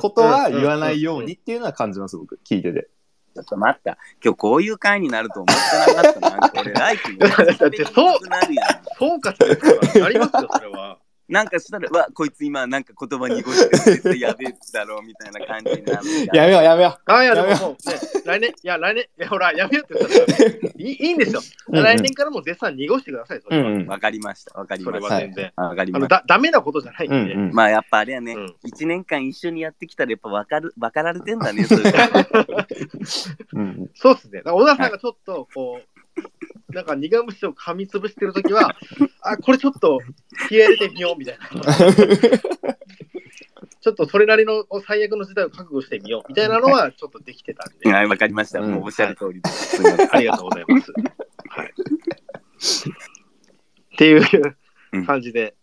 [0.00, 2.88] ことは言わないようにっていうのは感じます、僕、聞いてて。
[3.34, 3.98] ちょっと待った。
[4.24, 5.56] 今日こういう回になると思っ
[5.86, 6.48] てなかったな。
[6.48, 8.82] これ、ライフに だってそうなるやん。
[8.98, 10.98] 総括ですから、ありますよ、それは。
[11.28, 21.40] なんかしたら、うわ、こいつ今なんか言葉濁してる絶対やべえだろうみたいな感じになるやめよう、やめよあいや、でやめももうね、 来年、いや、来年、いや、ほら、やめようって言ったらいい、いいんですよ。
[21.68, 23.54] うんうん来年からも絶賛濁してください、そう。
[23.54, 23.70] うれは。
[23.70, 23.86] んうん。
[23.86, 24.58] わかりました。
[24.58, 25.14] わかりそれました。
[25.14, 25.52] は全然。
[25.56, 26.08] わかりました。
[26.08, 27.34] だダメなことじゃないんで。
[27.34, 27.52] うんうん。
[27.52, 32.66] まあやっぱあれやね、うん一年間一緒にやってきたらやっぱ分かる、分かられてんだね、そういうこと
[33.52, 34.38] うんそうですね。
[34.38, 36.20] だから小田さんがちょっと、こう、
[36.68, 38.74] なんか苦虫を噛みつぶしてるときは、
[39.22, 40.00] あ、これちょっと
[40.48, 41.46] 気合い入れてみようみたいな。
[43.80, 48.58] ちょっとそれなりの最悪の事態を覚悟してみようみたいなのはちょっとできてたんで、はい、わかりました。
[48.58, 49.76] うんもうおっしゃる通りです。
[49.76, 50.92] すみませんありがとうございます。
[51.48, 51.72] はい。
[53.94, 54.56] っていう
[55.06, 55.54] 感じで、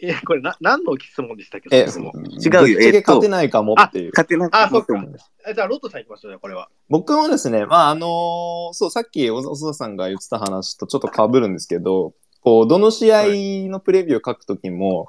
[0.00, 4.10] え、これな何の質問でしたっけえ、違うよぶっちゃけえっと勝てないかもっていう。
[4.12, 5.18] 勝手なあ、そうか思って。
[5.48, 6.68] えじゃあ、ロットさん行きましょうね、これは。
[6.88, 13.24] 僕もですね、まあ、あのーそう、さっき小田さんが言ってた話とちょっと被るんですけど、こう、どの試合
[13.70, 15.08] のプレビューを書くときも、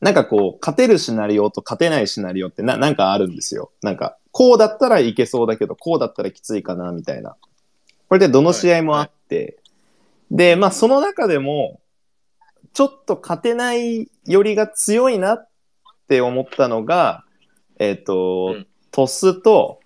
[0.00, 3.72] なんかこう、勝てるシナリオと勝てないシナリオってな、なんかあるんですよ。
[3.82, 7.36] なんか、こうだったらいけそうだけど、こうだったらきついかな、みたいな。
[8.08, 9.58] これでどの試合もあって、
[10.30, 11.80] で、まあ、その中でも、
[12.74, 15.48] ちょっと勝てないよりが強いなっ
[16.08, 17.24] て思ったのが、
[17.78, 19.80] えっ、と、うん鳥栖と、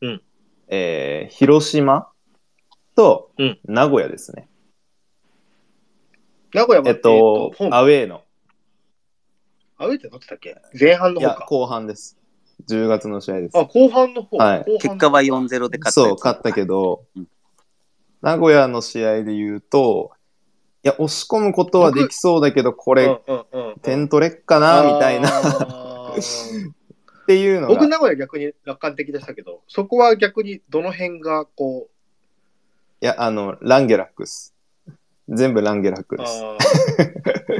[0.00, 0.22] うん
[0.68, 2.08] えー広島
[2.96, 4.48] とうん名古屋ですね。
[6.54, 8.22] 名古屋は、えっと、ホームアウェーの。
[9.76, 10.56] アウェーってどっちだっけ？
[10.78, 11.46] 前半のいや、方か。
[11.46, 12.18] 後半です。
[12.68, 13.58] 10月の試合です。
[13.58, 14.36] あ、後半の方。
[14.38, 16.16] はい結果は4-0で勝ったそう。
[16.16, 17.28] 勝ったけどうん、
[18.22, 20.17] 名古屋の試合で言うと、い
[20.88, 23.20] や、押し込むことはできそうだけど、ここれ、
[23.82, 27.88] 点取れっかな、みたいな、っていうの僕、が。
[27.88, 31.88] 名古屋逆に楽観的でしたけど、そこは逆にどの辺がこ
[33.00, 34.54] いや、あの、ランゲラックス。
[35.28, 36.26] 全部ランゲラックう、で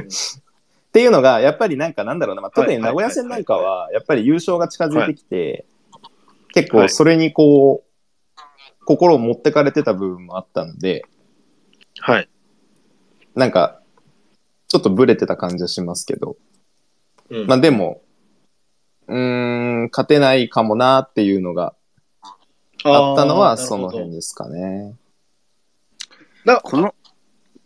[0.09, 0.41] す。
[0.43, 0.49] あ
[0.89, 5.65] っていうのが、やっぱりなんかなんだろうな、まあ、特にはい名古屋戦なんかは、やっぱり優勝が近づいてきて、
[6.53, 6.89] 結構はい。
[6.89, 8.35] それにこう、
[8.85, 12.29] 心を持ってかれてた部分もあったので、ーはい。
[13.35, 13.81] なんか、
[14.67, 16.37] ちょっとブレてた感じはしますけど、
[17.29, 18.01] うんまあでも、
[19.07, 19.17] うー
[19.85, 21.75] ん、勝てないかもなっていうのが
[22.83, 24.15] あったのはその辺で。
[24.15, 24.95] ですかね。
[26.45, 26.95] なこの、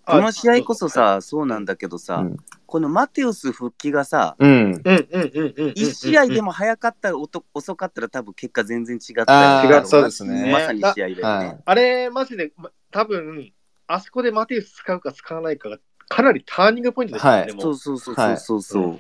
[0.06, 4.50] あこの試合こそさ、そうなんだけどさ、うんこのマテウス復帰がさ、うん。
[4.52, 5.70] うんうんうんうんうん。
[5.74, 11.22] 1試合でも早かったら遅かったら多分結果全然違ったあーよねそうですねまさに試合だよね。
[11.22, 11.62] はい。
[11.66, 13.54] あれ、マジで、ま多分
[13.88, 15.78] あそこでマテウス使うか使わないかが、
[16.10, 17.38] かなりターニングポイントですよね。
[17.40, 18.94] はいでもそうそうそうはいそうそう。
[18.94, 19.00] う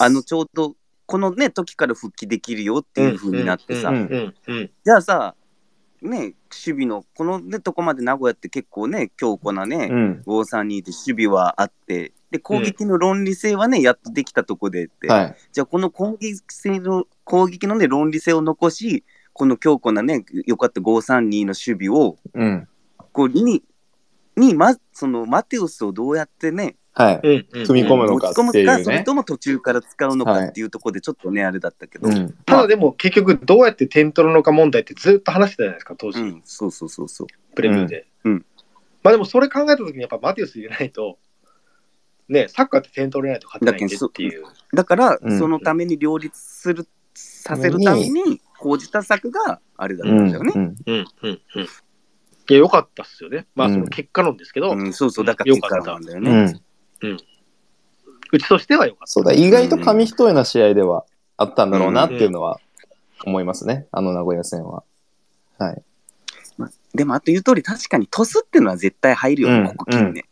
[0.00, 0.74] あのちょうど
[1.06, 5.34] このね時から復帰できるよっていう風になってさ、うんうんうんじゃあさ
[6.02, 10.22] ね守備のこのねとこまで名古屋って結構ね強固なね、うん。
[10.26, 15.36] 532で守備はあってで攻撃の論理性はね、やっとできたとこでって、はい。
[15.52, 22.68] じゃあこの攻撃性の攻撃のね論理性を残しこの強固なねよかった532の守備をうん。
[23.12, 23.62] こうに
[24.36, 27.20] にまそのマテウスをどうやってねはい。
[27.22, 28.44] うんうん踏み込むのかっていうね。
[28.44, 32.34] 持ち込むかそれとも途中から使うのかっていうところでちょっとね、あれだったけど、うん。
[32.46, 37.26] ただでも結局どうやって点取るのか問題ってずっと話してたじゃないですか、当時、うん、そうそうそうそう。
[37.54, 38.06] プレビューで。
[38.24, 38.32] うん。
[38.32, 38.46] うん。
[39.02, 41.18] まあでもそれ考えたときにやっぱマテウス入れないと、
[42.28, 44.44] ね、サッカーって点取れないと勝てないんでっていう。
[44.72, 45.38] だから、うん。
[45.38, 50.52] そのために両立する、させるために、講じた策があれだっうんたんだよね。
[50.54, 50.76] うん。
[50.86, 51.06] うん。
[51.22, 51.40] うん。
[51.56, 51.68] うん。
[52.48, 53.46] いや、良かったっすよね。
[53.54, 56.44] まあ、うんその結果論ですけど、う、うんそうそう、だから結果なんだようね。
[56.44, 56.54] ん
[58.38, 61.04] ちとしては良かっそうだ、意外と紙一重な試合では
[61.36, 62.60] あったんだろうなっていうのは
[63.24, 64.82] 思いますね、あの名古屋戦は。
[65.58, 65.82] はい。
[66.94, 70.24] でも、あと言う通り、確かにトスっていうのは絶対入るよね、うんここ近年。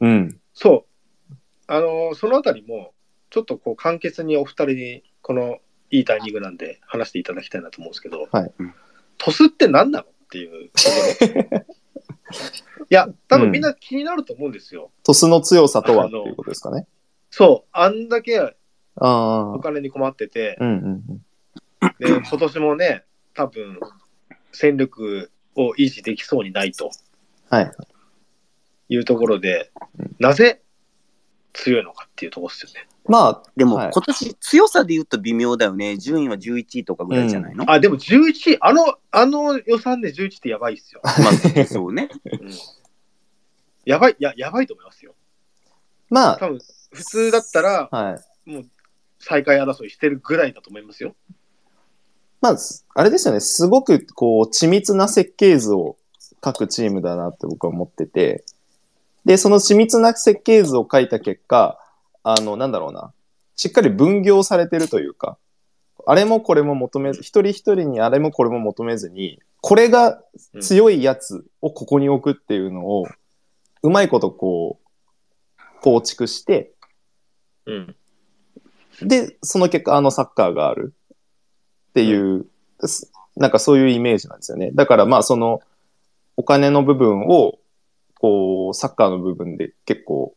[0.00, 0.32] うん。
[0.32, 0.38] た。
[0.54, 0.86] そ
[1.30, 1.34] う。
[1.68, 2.92] あのーそのあたりも、
[3.30, 5.58] ちょっとこう、簡潔にお二人に、この、
[5.90, 8.74] いいタイミングなんで話していただきたいなと思うんですけど、はいうん
[9.18, 11.64] トスって何なのっていうところ。
[12.90, 14.90] いや、多分みんな気になると思うんですよ。
[15.02, 16.86] トスの強さとはっていうことですかね。
[17.30, 17.68] そう。
[17.72, 18.40] あんだけ
[18.96, 19.60] お。
[19.62, 21.22] 金に困ってて、うんうん
[22.00, 23.04] で、今年もね、
[23.34, 23.78] 多分、
[24.52, 26.90] 戦力を維持できそうにないと
[27.50, 27.72] はい。
[28.88, 30.62] いうところでうん、なぜ
[31.52, 32.88] 強いのかっていうところですよね。
[33.08, 35.96] まあ、でも、はい今年強さで言うと微妙だよね。
[35.96, 41.00] 順位は11位とかぐらいじゃないの、あ、でも11、あの、あの予算で11ってやばいっすよ。
[41.04, 42.10] まあ、そうね。
[42.24, 42.50] うん、
[43.86, 45.14] やばい、いや、やばいと思いますよ。
[46.10, 46.58] まあ、多分、
[46.92, 48.50] 普通だったら、はい。
[48.50, 48.66] もう、
[49.18, 51.14] 最下位争いしてるぐらいだと思いますよ。
[52.42, 52.56] まあ、
[52.94, 55.96] あれですよね、すごくこう、緻密な設計図を
[56.44, 58.44] 書くチームだなって僕は思ってて、
[59.24, 61.78] で、その緻密な設計図を書いた結果、
[62.30, 63.14] あの、なんだろうな、
[63.56, 65.38] しっかり分業されてるというか、
[66.06, 70.22] あれもこれも求めず、一人一人にあれもこれも求めずに、これが
[70.60, 73.06] 強いやつをここに置くっていうのを、
[73.82, 76.72] うまいことこう、構築して、
[77.64, 77.96] うん。
[79.00, 80.92] で、その結果、あのサッカーがある
[81.90, 82.46] っていう、
[82.84, 84.70] すなんかそういうイメージなんですよね。
[84.74, 85.60] だからまあ、その、
[86.36, 87.58] お金の部分を、
[88.20, 90.34] こう、サッカーの部分で結構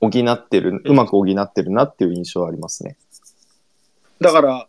[0.00, 2.96] 補ってる、うまく補ってるなっていう印象はありますね。
[4.20, 4.68] だから、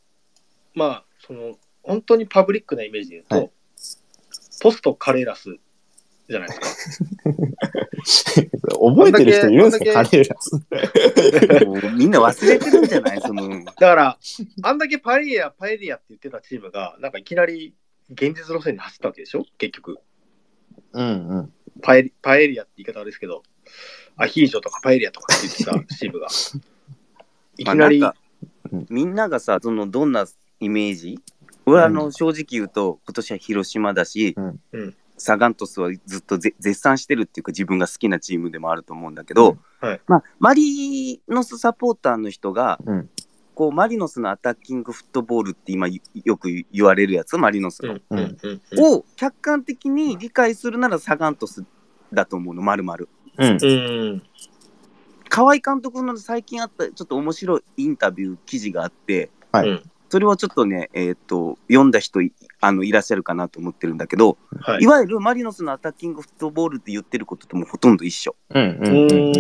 [0.74, 3.52] まあ、その、本当にパブリックなイメージで言うと、はい
[4.60, 5.56] ポストカレーラス
[6.28, 8.42] じゃないですか。
[8.80, 11.96] 覚えてる人いるんですかカレーラス。
[11.96, 13.22] みんな忘れてるんじゃない？
[13.22, 14.18] その、だから、
[14.64, 17.76] あんだけパエリア、パエリアって言ってたチームが、なんかいきなり
[18.10, 19.46] 現実路線に走ったわけでしょ？
[19.60, 20.00] 結局。
[20.94, 21.54] うんうん。
[21.84, 23.44] パエリパエリアって言い方あれですけど、
[24.18, 26.28] アヒージョとかパエリアとかって言ってたチームが。
[27.58, 28.14] いきなり、まあ
[28.72, 30.26] なんかみんながさ、そのどんな
[30.60, 31.20] イメージ？
[31.66, 34.60] 俺あの、うん正直言うと、今年は広島だし、うん。
[34.74, 34.96] うん。
[35.18, 39.90] サガン鳥栖はずっとぜ絶賛してるっていうか自分が好きなチームでもあると思うんだけど、うん。
[39.90, 40.02] はい。
[40.08, 43.10] まあ、マリノスサポーターの人が、うん。
[43.56, 47.38] こうマリノスのアタッキングフットボールって今よよく言われるやつ？
[47.40, 48.98] マリノスの、うんうんうんうん。
[48.98, 51.66] を客観的に理解するならサガン鳥栖
[52.14, 53.00] だと思うの丸々。
[53.00, 53.08] うん。
[53.38, 54.24] うん
[55.30, 62.32] 河合監督の最近あったちょっと面白いインタビュー記事があって、はいうんそれをちょっとね、えっ、と、読んだ人い
[62.62, 68.34] あのいらっしゃるかなと思ってるんだけど、はいい、わゆるマリノスのアタッキングフットボールって言ってることともほとんど一緒。
[68.52, 69.34] うんうんうんうん。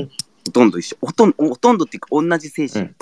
[0.45, 0.97] ほとんど一緒。
[0.99, 2.83] ほとんど、ほとんどっていうか同じ精神。
[2.83, 2.95] うん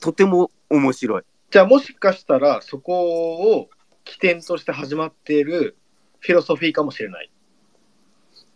[0.00, 1.22] とても面白い。
[1.50, 3.68] じゃあもしかしたらそこを
[4.04, 5.76] 起点として始まっている
[6.20, 7.30] フィロソフィーかもしれない。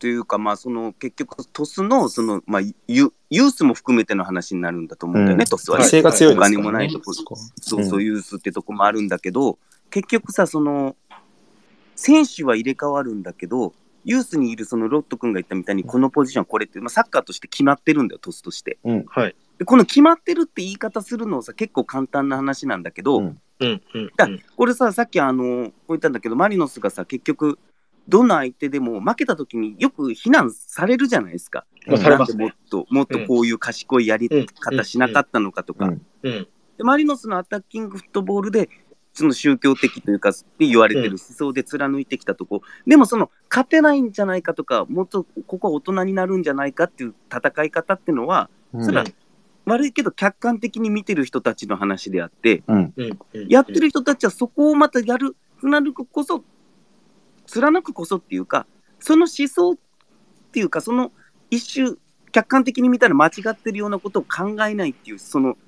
[0.01, 5.85] というか、まあ、その結局、トスの、その、まあ、ユユースも含めての話になるんだと思うんだよね、うんトスはね。
[5.85, 6.57] 規制が強いですからね。
[6.57, 9.59] お金もないとこそうそう、ユースってとこもあるんだけど、
[9.91, 10.97] 結局さ、その、
[11.95, 13.75] 選手は入れ替わるんだけど、
[14.07, 18.79] ユースにいるそのロット君が言ったみたいに、このポジション、これって、まあ、サッカーとして決まってるんだよ、トスとして。
[19.09, 19.37] はい。
[19.59, 24.27] でこの決まってるって言い方するのさ、結構簡単な話なんだけど、うんうんうんだ
[24.57, 27.59] これさ、さっきあの、こう言ったんだけど、マリノスがさ、結局、
[28.11, 31.65] どの相手でも負けた時によく非難されるじゃないですか。
[31.87, 35.93] なんでもっと、もっとこういう賢いやり方しなかったのかとか。
[36.23, 36.49] で
[36.85, 38.69] マリノスのアタッキングフットボールで、
[39.13, 48.85] その宗教的というか、って言われてる思想で貫いてきたとこ、でもその、勝てないんじゃないかとか、もっとここは大人になるんじゃないかっていう戦い方っていうのは、うん。
[48.85, 49.05] それは
[49.67, 52.63] 悪いけど客観的に見てる人たちの話であって、
[53.49, 56.45] やってる人たちはそこをまたやる、貫くこそ、
[57.51, 58.67] 貫くこそっていうか、
[59.01, 59.77] その思想っ
[60.53, 61.11] ていうか、その
[61.51, 61.99] 一周、
[62.31, 65.59] 客観的に見たら間違ってるようなことを考えないっていう、その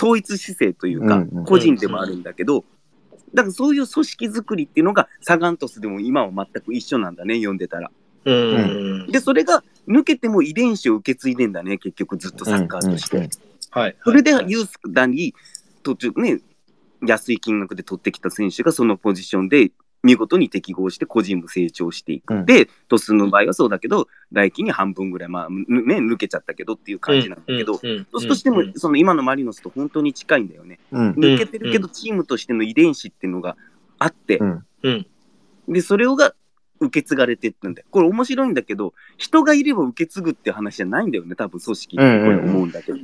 [0.00, 2.64] 統一姿勢というかうんうん、個人でもあるんだけど、
[3.34, 7.90] だからそういう組織作りっていうのが、サガン鳥栖でも今は全く一緒なんだね、読んでたら。
[8.24, 13.28] うんうんで、それが抜けても遺伝子を受け継いでんだね、結局ずっとサッカーとして。
[14.04, 15.34] それでユースなり、
[15.82, 16.40] 途中ね、
[17.06, 19.70] 安い金額で取ってきた選手がそのポジションで
[20.04, 22.34] 見事に適合して個人も成長していく。
[22.34, 27.78] うんで、トスの場合はそうだけど、来季に半分ぐらい、まあ、ぬね、抜けちゃったけどっていう感じなんだけど、
[28.12, 30.78] トスとしてもうん、その今のマリノスと本当に近いんだよね。
[30.92, 31.10] うん。
[31.12, 33.56] 抜けてるけど、チームとしての遺伝子っていうのが
[33.98, 34.40] あって、
[35.68, 36.34] で、それをが
[36.80, 37.86] 受け継がれてってんだよ。
[37.90, 42.98] これ面白いんだけど、人がいれば受け継ぐって話じゃないんだよね、多分組織ってこれ思うんだけど。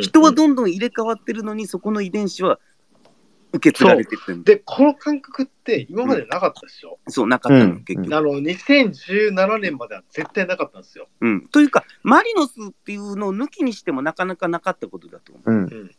[0.00, 2.60] 人はどんどん入れ替わってるのに、そこの遺伝子は
[3.54, 4.16] 受け継がれて。
[4.44, 6.98] で、この感覚って今までなかったですよ。
[7.08, 8.16] そう、なかったの、うん結局。
[8.16, 11.08] あの、2017年までは絶対なかったんですよ。
[11.20, 11.48] うん。
[11.48, 15.50] というか、マリノスっていうのを抜きにしてもなかなかなかったことだと思う。
[15.50, 15.90] うん。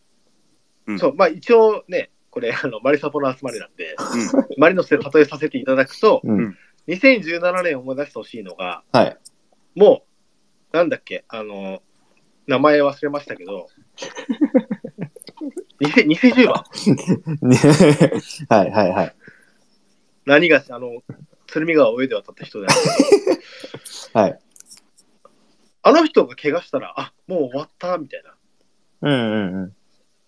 [0.87, 4.45] うんそう、まあ一応ね、これ、あの、マリサポの集まりなんで、うん。
[4.59, 6.57] マリノスで例えさせていただくと、うん。
[6.87, 9.17] 2017年思い出してほしいのが、はい。
[9.73, 10.05] も
[10.71, 11.81] う、なんだっけ、あの、
[12.45, 14.64] 名前忘れましたけど、20
[15.81, 16.63] 2010番、
[17.41, 17.57] ね
[18.49, 19.15] はいはいはい。
[20.25, 21.03] 何がし、あの、
[21.47, 22.67] 鶴見川を上で渡った人で
[24.13, 24.39] はい。
[25.83, 28.35] あの人が怪我したら、あもう終わったみたいな。
[29.01, 29.15] うんう
[29.51, 29.75] んうん。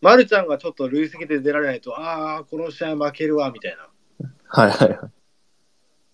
[0.02, 3.90] まるちゃんがちょっと累積で出られないと、ああ、この試合負けるわ、みたいな。
[4.50, 5.12] はいはいはい。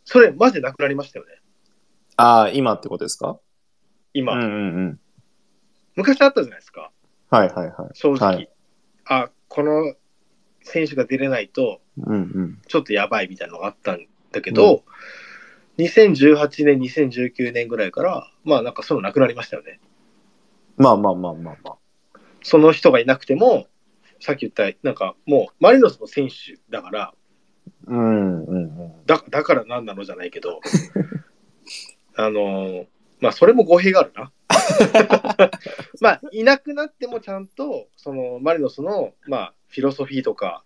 [0.05, 1.39] それ、マジでなくなりましたよね、
[2.15, 3.39] ああ、今ってことですか？
[4.13, 4.33] 今。
[4.33, 4.99] うんうんうん。
[5.95, 6.91] 昔あったじゃないですか、
[7.29, 7.89] はいはいはい。
[7.93, 8.35] 正直。
[8.35, 8.49] はい
[9.05, 9.95] あこの
[10.63, 12.61] 選手が出れないと、うんうん。
[12.67, 14.83] ちょっとやばいみたいなのがあったんだけど、
[15.77, 19.79] 2018年、2019年ぐらいから、まあなんかそういうのなくなりましたよね。
[20.77, 21.75] まあまあまあまあまあ。
[22.41, 23.67] その人がいなくても、
[24.19, 27.13] さっき言った、なんかもう、マリノスの選手だから、
[27.87, 29.05] うんうんうん。
[29.05, 30.59] だだからなんなのじゃないけど、
[32.15, 32.85] あのー
[33.19, 34.31] まあそれも語弊があるな。
[36.01, 40.63] まあ、いなくなってもちゃんと、そのマリノスの、まあ、フィロソフィーとか、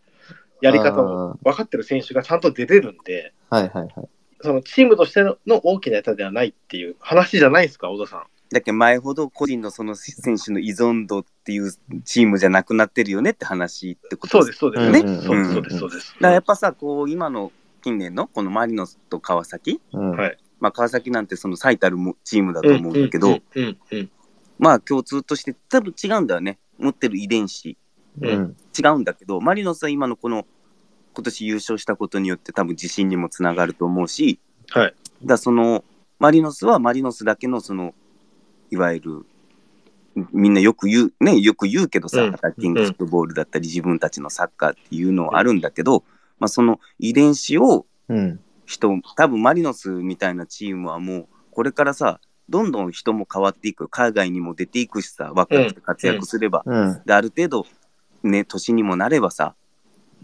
[0.61, 4.09] やり方をあ分かってる選手がちゃんと出れるんで、ーはいはいはい。
[4.41, 8.23] そのチームとしての大きなネタではないっていう話じゃないですか、小田さん。
[8.49, 11.71] だけど前ほど個人のその選手の依存度っていう
[12.05, 14.83] チームじゃなくなってるよねって話ってことそうです、そうです。
[14.85, 14.99] うんね。
[14.99, 16.13] うんそうです、そうです、そうです。
[16.15, 17.51] だからやっぱさ、こう、今の
[17.83, 20.17] 近年のこのマリノスと川崎、うん。
[20.57, 24.09] はいまあ川崎なんてその最たるもチームだと思うんだけど、うん、うん、うん。
[24.57, 26.59] まあ共通として多分違うんだよね。
[26.77, 27.77] 持ってる遺伝子。
[28.21, 28.57] うんうん。
[28.77, 30.45] 違うんだけど、マリノスは今のこの
[31.13, 34.39] 今年優勝したことによって多分自信にもつながると思うし、
[34.69, 34.93] はい。
[35.23, 35.83] だその
[36.19, 37.93] マリノスはマリノスだけのその
[38.71, 39.25] いわゆる
[40.31, 46.03] みんなよく言うねよく言うけどさ、うんアタッキングフットボールだったり自分たちのサッカーっていうのはあるんだけど、
[46.39, 48.39] まあ、その遺伝子をうん。
[48.67, 53.89] 人多分マリノスみたいなチームはもうこれからさどんどん人も変わっていく。
[53.89, 57.01] 海外にも出ていくしさ若くて活躍すれば、うん。
[57.05, 57.65] である程度
[58.23, 59.55] ね年にもなればさ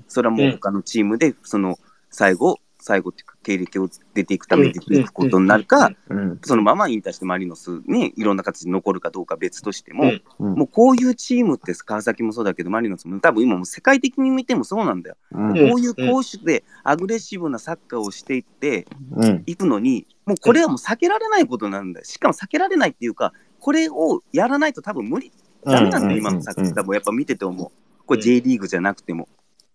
[0.08, 1.78] それはもう他のチームでその
[2.10, 6.40] 最後最後っていうか経歴を出ていくために出ていくことになるか、うん。
[6.44, 19.44] そのまま引退してマリノスねいろんな形で残るかどうか別としても、もうこういうチームって川崎もそうだけどマリノスも多分今もう世界的に見てもそうなんだよ、こういう攻守でアグレッシブなサッカーをしていってうん。
[19.46, 22.06] いくのにもうこれはもう避けられないことなんだよ。
[22.06, 25.32] しかも避けられないっていうかこれをやらないと多分無理。
[25.66, 27.72] ダメなんだよ、今のサッカー多分やっぱ見てて思う。
[28.06, 29.30] これ J リーグじゃなくても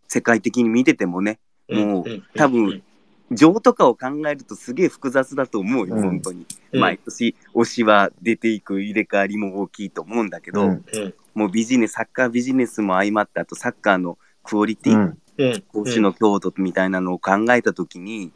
[0.06, 1.38] 世界的に見ててもね。
[1.70, 2.04] もう
[2.34, 2.82] 多分、
[3.30, 6.46] 情とかを考えるとすげえ複雑だと思うよ、うん本当に。
[6.72, 15.18] うん毎年推しは出ていく入れ替わりも大きいと思うんだけど、うんうん、もうビジネス、サッカービジネスも相まって、あとサッカーのクオリティ、うん。
[15.38, 18.32] うん、攻守の強度みたいなのを考えたときに、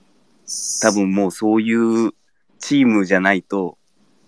[0.81, 2.13] 多分もうそういう
[2.61, 3.77] チームじゃないと、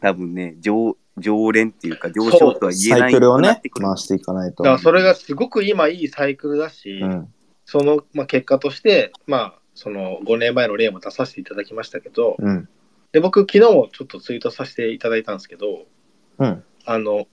[0.01, 4.65] 多分ね、常常連っていうか、上昇とは言えないサイクルをねなって、くる回していかないと。
[4.65, 7.29] だからそれがすごく今いいサイクルだし、うん。
[7.65, 12.69] その、まあ、結果として、まあ、その5年前の例も出させていただきましたけど、うん。
[13.13, 15.87] で僕、昨日もちょっとツイートさせていただいたんですけど、
[16.39, 16.65] うん。
[16.85, 17.27] あの、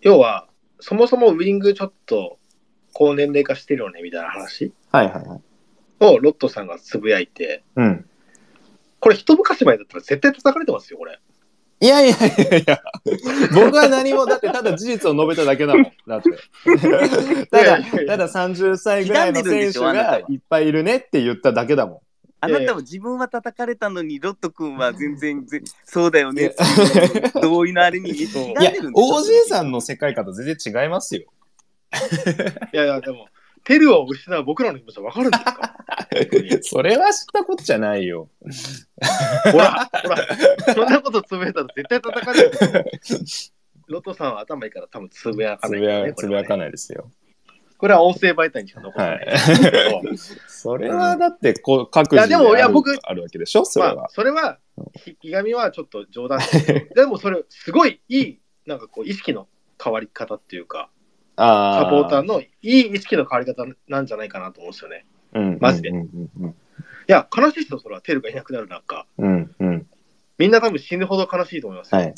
[0.00, 0.48] 要は、
[0.80, 2.38] そもそもウィングちょっと
[2.92, 5.40] 高年齢化してるよねみたいな話はいはいはい。
[6.00, 8.06] をロットさんがつぶやいて、うん。
[8.98, 11.18] これ一昔前だったら絶対叩かれてますよ、これ。
[11.82, 12.18] いやいやい
[12.50, 12.82] やいや、
[13.54, 15.92] 僕は何も、だってただ事実を述べただけだもん。
[16.06, 17.46] だって。
[17.46, 22.02] ただ、ただ30歳ぐらいの選手がいっぱいいるねって言っただけだも
[22.42, 26.54] あなたは自分は叩かれたのに、ロット君は全然、ぜそうだよね。
[27.42, 28.10] 同意のあれに。
[28.10, 28.28] いや、
[28.94, 31.24] OJ さんの世界観と全然違いますよ。
[32.72, 33.26] いやいや、でも、
[33.64, 35.76] テルを失う僕らの気持ちは分かるんですか？
[36.78, 38.28] それは知ったことじゃないよ。
[39.52, 42.52] ほら、ほら、そんなことつぶやいたら絶対叩かれる。
[43.86, 46.70] ロトさんは頭いいから多分つぶやかつぶないね、や、つぶやかない。
[46.70, 47.10] ですよ。
[47.76, 50.02] これは音声媒体にしか残ってないですけど、
[50.48, 53.64] それはだってこう各自いやでもいやある僕あるわけでしょ？
[53.64, 54.08] それはまあ、。
[54.10, 54.58] それは、
[55.02, 59.48] ひひがみはちょっと冗談で でもそれ、すごいいい、なんかこう、意識の
[59.82, 60.90] 変わり方っていうか、あ
[61.40, 65.06] サポーターーのいい意識の変わり方なんじゃないかなと思うんですよね。
[65.32, 66.54] うんマジでうんうん
[67.08, 69.04] いや、悲しいですよ、それは、テルがいなくなるなんか。
[69.18, 69.86] うんうんうん。
[70.38, 72.00] みんな多分死ぬほど悲しいと思いますよ。
[72.00, 72.14] はい。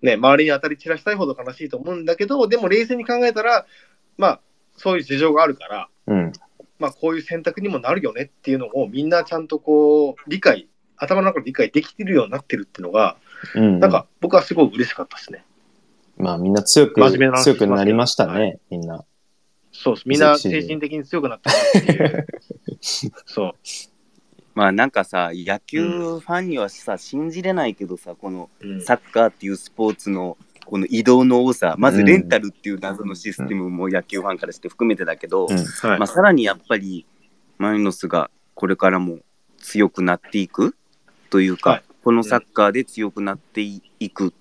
[0.00, 3.66] ね、周りに当たり散らしたいほど悲しいと思うんだけど、でも冷静に考えたら、
[4.16, 4.40] まあ、
[4.78, 6.32] そういう事情があるから、うん。
[6.78, 13.18] まあ、こういう選択にもなるよねっていうのをみんなちゃんとこう、理解、頭の中で理解できてるようになってるっていうのが、
[13.54, 13.80] うん。
[13.80, 15.44] なんか僕はすごい嬉しかったですね。
[16.22, 19.04] まあみんな強く、真面目な話強くなりましたはね、みんな。
[19.72, 20.08] そうです。
[20.08, 22.26] みんな精神的に強くなったなっていう。
[23.26, 23.54] そう。
[24.54, 37.04] まあなんかさ、野球ファンにはさ、信じれないけどさ、このうんサッカーっていうスポーツのこの移動の多さ、まずレンタルっていう謎のシステムも野球ファンからして含めてだけど、うんはいまあ、さらにやっぱり
[37.58, 39.18] マリノスがこれからも
[39.58, 40.76] 強くなっていく
[41.30, 44.32] というか、はいこのサッカーで強くなっていくっ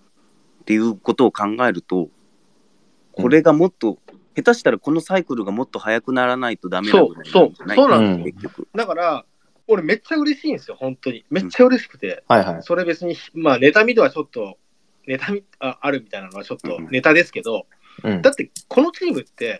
[0.71, 2.07] ていうことを考えると、
[3.11, 3.97] これがもっと、
[4.37, 7.33] 下手したらこのサイクルがもっと速くならないとダメなぐらいなんじゃ
[7.65, 8.67] ないそうそうなんです結局。
[8.73, 9.25] だから、
[9.67, 11.25] 俺めっちゃ嬉しいんですよ、本当に。
[11.29, 12.23] めっちゃ嬉しくて。
[12.29, 12.63] はいはい。
[12.63, 14.57] それ別に、まあ、妬みではちょっと、
[15.05, 17.65] 妬みああるみたいなのはちょっとネタですけど、
[18.05, 18.31] うんだ。
[18.31, 19.59] ってこのチームって、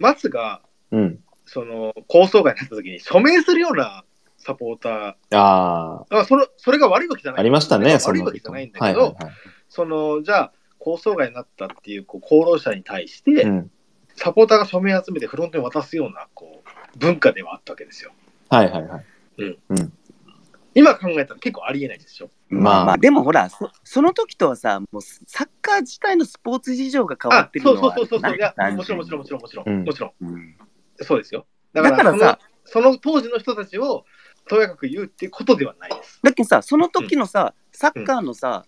[0.00, 1.20] 松がうん。
[1.46, 4.04] その構想外になった時に署名するような
[4.36, 7.40] サポーター、ああそれそれが悪いわけじゃあ、ない。
[7.40, 9.34] ありましたね、それが悪いわけじゃないんだけど、はいはいはい。
[9.68, 13.70] そのじゃあ、構想外になったっていうこう功労者に対して、うん。
[14.14, 18.10] サポーターが署名集めてフロントに渡すようなこう文化ではあったわけですよ。
[18.48, 19.04] はいはいはい。
[20.74, 22.30] 今考えたら結構ありえないですよ。
[22.48, 28.36] まあまあまあ、でもほら、そその時とはさ、もうサッカー自体のスポーツ事情が変わあってるそうそうのはそうそうそう。
[28.36, 29.68] いや、単もちろんもちろんもちろんもちろん。
[29.68, 30.12] うんもちろん。
[30.22, 30.56] うん
[31.00, 31.46] そうですよ。
[31.72, 34.04] だだかかららさ、その、その当時の人たちを
[34.48, 36.18] とやかく言うっていうことではないです。
[36.22, 38.64] だけどさ、その時のさ、サッカーのさ、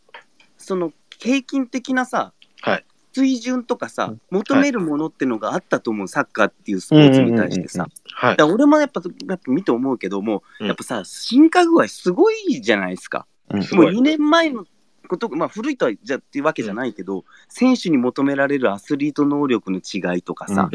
[0.61, 2.85] その平均的なさ、はい。
[3.13, 7.89] 水準とかさうん、求めるものってのがあったと思う、サッカーっていうスポーツに対してさ。
[8.15, 8.37] はい。
[8.37, 10.67] だから俺もやっぱやっぱ見て思うけども、うん。
[10.69, 13.27] やっぱさ、進化具合すごいじゃないですか。
[13.49, 13.59] うん。
[13.59, 14.65] もう2年前の
[15.09, 20.71] こと、まあ古いとはじゃっていうわけじゃないけど、選手に求められるアスリート能力の違いとかさ。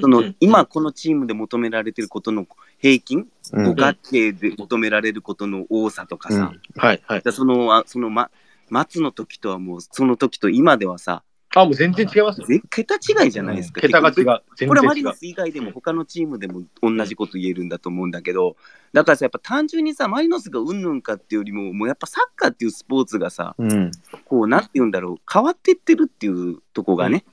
[0.00, 2.46] その今このチームで求められてることの
[2.78, 3.64] 平均、うん。
[3.64, 6.80] ご家庭で求められることの多さとかさ、うん。
[6.80, 7.22] はいはい。
[7.22, 8.30] だそのあその、ま、
[8.70, 11.22] 松の時とはもうその時と今ではさ
[11.54, 12.46] あ、もう全然違いますよ。
[12.46, 14.42] ぜ桁違いじゃないですか、桁が違結局う。
[14.56, 14.94] 全これはマ。
[14.94, 18.56] リノス以外でも他のチームでも同じこと言えるんだと思うんだけど
[18.92, 23.90] だからさやっぱ単純にさマリノスがうんぬんかっていうよりももうやっぱサッカーっていうスポーツがさうん。
[24.26, 27.24] こうなんて言うんだろう変わっていってるっていうとこがね、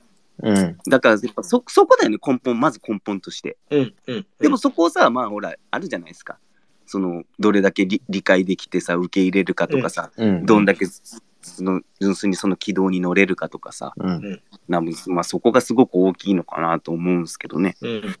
[0.42, 0.78] うん。
[0.88, 4.26] だからやっぱそそこだよね根本まず根本としてうんうん。
[4.40, 6.38] でもそこをさまあほらあるじゃないですか
[6.86, 10.46] そのどれだけ理理解できてさ受け入れるかとかさ、うん。
[10.46, 14.42] どんだけその純粋にその軌道に乗れるかとかさうん。
[14.68, 17.76] なまあ、そこがすごく大きいのかなと思うんですけどね。
[17.80, 18.16] うん。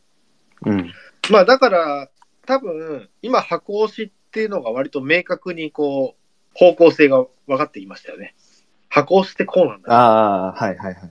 [0.66, 0.92] うん。
[1.30, 2.08] まあだから、
[2.46, 8.34] 多分今、箱押しっていうのが割と明確にこう、方向性が分かってきましたよね。
[8.88, 9.92] 箱押しってこうなんだ。
[9.92, 11.02] ああ、はいはいはいはい。
[11.02, 11.10] わ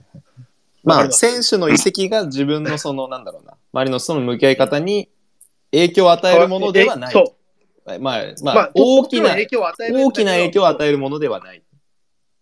[0.82, 5.10] まあ、選手の移籍が自分のその、なんだろうな、周りの人の向き合い方に
[5.70, 7.12] 影響を与えるものではない。
[7.12, 7.35] そう。
[7.86, 11.62] まあ、まあ、まあ、大きな、影響を与える大きな影響を与えるものではない。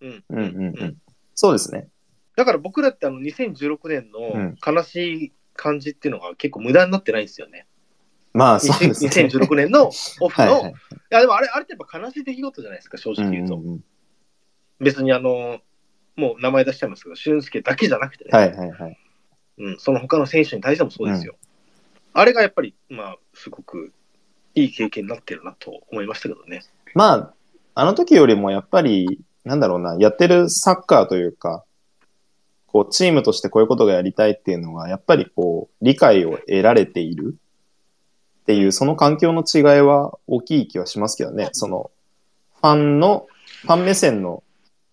[0.01, 0.97] うんうんうんうん。
[1.35, 1.89] そうですね。
[2.37, 7.67] だから僕らってあの2016年うんの悲しい感じっていうのが結構無駄になってないんですよね。
[8.33, 9.11] まあ、そうですね。
[9.11, 9.91] 2016年の
[10.21, 10.75] オフの、 いはいはい。
[11.11, 13.55] やでもあれあれってやっぱ悲しい出来事じゃないですか、正直言うと。
[13.57, 13.85] うんうんうん
[14.81, 15.61] 別にあの、
[16.17, 18.99] もう名前出しちゃいますけど、俊介だけじゃなくてね、はいはいはい。
[19.59, 21.37] うん、その他の選手に対してもそうですよ。
[22.13, 23.93] あれがやっぱり、まあ、すごく
[24.55, 26.63] いい経験になってるなと思いましたけどね。
[26.95, 27.35] まあ、
[27.75, 31.65] あの時よりもやっぱり、なんだろうな、やってるサッカーというか、
[32.67, 37.37] こう、チームとしてこういうことがやりたいっていうのが、やっぱりこう、理解を得られている
[38.43, 41.51] っていう、その環境の違いは大きい気はしますけどね。
[41.53, 41.91] その、
[42.61, 43.27] ファンの、
[43.63, 44.43] ファン目線の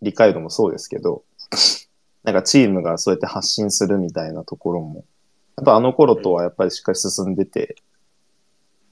[0.02, 1.24] 理解度もそうですけど、
[2.24, 5.06] なんかチームがそうやって発信するみたいなところも、
[5.58, 7.76] やっぱあの頃とはやっぱりしっかり進んでて、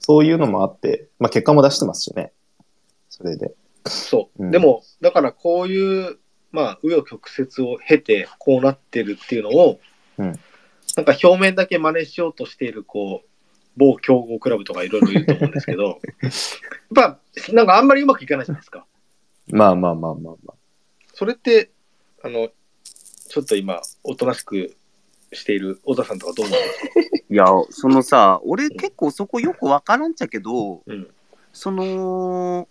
[0.00, 2.32] そういうのもあって、まあ結果も出してますしね。
[3.08, 3.52] それで。
[3.86, 4.44] そう。
[4.44, 6.18] うんでも、だからこういう、
[6.52, 9.80] まあ、紆余曲折を経て、こうなってるっていうのを、
[10.18, 10.40] うん
[10.96, 13.28] なんか表面だけ真似しようとしている、こう、
[13.76, 16.32] 某強豪クラブとかいろいろいると思うんですけど、 やっ
[16.94, 17.20] ぱ、
[17.52, 18.86] なんかあんまりうまくいかないじゃないですか。
[19.48, 20.54] まあまあまあまあまあ。
[21.14, 21.70] それって、
[22.22, 22.50] あの、
[23.28, 24.76] ちょっと今、おとなしく
[25.32, 26.78] している小田さんとかどう思います
[27.10, 27.16] か？
[27.30, 31.08] いや、そのさ、俺結構そこよくわからんちゃけど、うん。
[31.52, 32.68] その、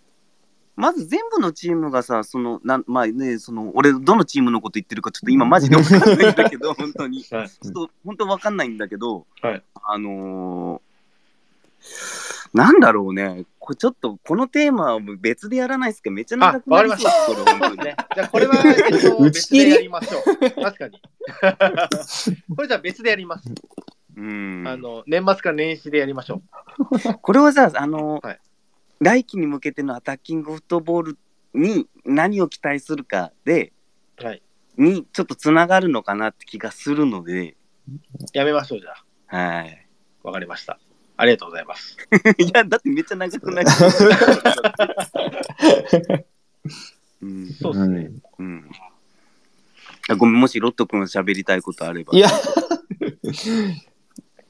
[0.76, 7.22] まず全部のチームがさ、その、なんまあね、その、俺、どのチームのこと言ってるか、ちょっと今、マジでわかんないんだけど、 本当に。
[7.22, 7.50] ちはい。
[7.66, 10.90] ょっと、本当わかんないんだけど、はいあのー
[12.52, 17.76] なんだろうね、これちょっと、このテーマは別でやらないっすかめっちゃ長くなりそうあこれ、本当に。
[17.84, 18.54] ね、じゃあこれは、
[19.22, 20.62] 別でやりましょう。
[20.62, 21.00] 確かに。
[22.56, 23.48] これじゃあ別でやります。
[24.16, 24.64] うん。
[24.66, 26.42] あの、年末から年始でやりましょ
[27.22, 28.40] これはさ、あの、はい
[29.00, 31.18] 来季に向けてのアタッキングフットボール
[31.54, 33.72] に何を期待するかで、
[34.22, 34.24] う。
[34.24, 34.42] はい。
[34.76, 37.56] にちょっとつながるのかなって気がするので、
[38.34, 38.90] やめましょう、じゃ
[39.28, 39.36] あ。
[39.36, 39.88] はい。
[40.22, 40.78] わかりました。
[41.20, 41.96] ありがとうございます。
[42.38, 43.68] いや、だってめっちゃ長くなる。
[47.20, 47.52] うん。
[47.52, 48.10] そうですね。
[48.38, 48.70] うん。
[50.08, 52.16] あごめん、もしロット君が喋りたいことあれば。
[52.16, 52.30] いや、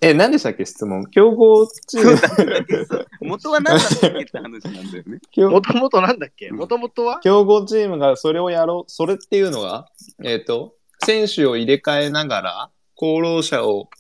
[0.00, 1.06] え、何でしたっけ質問？
[1.10, 2.14] 競合チーム。
[2.16, 2.30] だ
[2.64, 5.18] けどさ元は何だったっけって話なんだよね。
[5.32, 6.50] 競もともとなんだっけ？
[6.50, 7.18] うんもともとは？
[7.20, 8.90] 競合チームがそれをやろう。
[8.90, 9.88] それっていうのが、
[10.22, 13.90] えっ、と、選手を入れ替えながら、功労者を、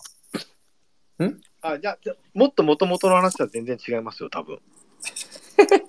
[1.62, 4.58] あ、じゃあ、じゃあもっともともとの話は全然違いますよ、多分。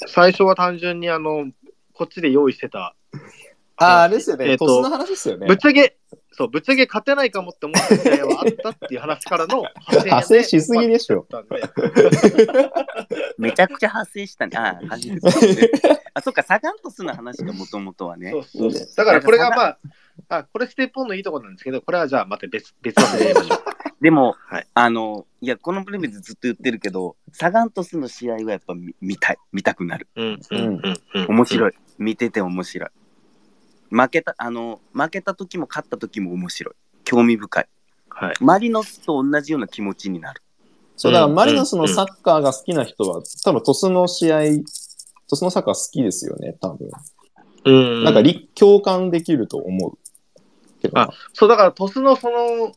[0.08, 1.52] 最初は単純に、あの、
[1.94, 2.96] こっちで用意してた。
[3.78, 4.52] ああ、あれですよね。
[4.52, 5.58] えっとトスの話ですよねぶっ。
[5.58, 5.98] ちゃけ、
[6.32, 11.28] そう、ぶっちゃけ勝てないかもって思った試合はあったっていう話からの派生しすぎでしょ。
[13.38, 14.58] めちゃくちゃ発生したね。
[14.58, 15.70] ああ、感じですね。
[16.14, 18.40] あ、そっか、サガントスの話がもともとはねそ。
[18.40, 18.88] うそうそう。
[18.96, 19.80] だからこれがまあ、
[20.30, 23.60] あ、これステップオンのいいところなんですけど、これはじゃあまた別、別のでやりましょう。
[24.02, 29.38] でも、はいあの、いや、このプレミアでずっと言ってるけど、サガントスの試合はやっぱ見見たい。
[29.52, 30.08] 見たくなる。
[30.16, 30.82] うん、うん、うん。
[31.16, 31.74] うん面白い。
[31.98, 32.90] 見てて面白い。
[33.90, 36.76] 負けた、あの、負けた時も勝った時も面白い。
[37.04, 37.68] 興味深い。
[38.10, 38.36] はい。
[38.40, 40.44] マリノスと同じような気持ちになる。
[40.96, 44.42] そう、だからマリノスのサッカーが好きな人は、多分トスの試合、
[45.28, 46.90] トスのサッカー好きですよね、多分。
[47.66, 48.04] うん。
[48.04, 49.98] なんかり共感できると思う。
[50.82, 52.74] けどあそう、だから、トスのその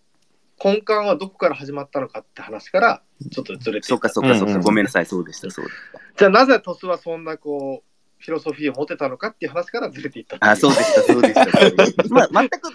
[0.63, 5.75] 根幹はどこから始まったのかって話から、ちょっとずれていそっかそっかそっか、うんうんごめんなさい、そうでした、そうでし
[6.17, 10.39] じゃあなぜトスはそんなこう、フィロソフィーを持てたのかっていう話からずれていった。
[10.41, 12.09] あ、そうでした、そうでした。
[12.09, 12.71] まあ、全く、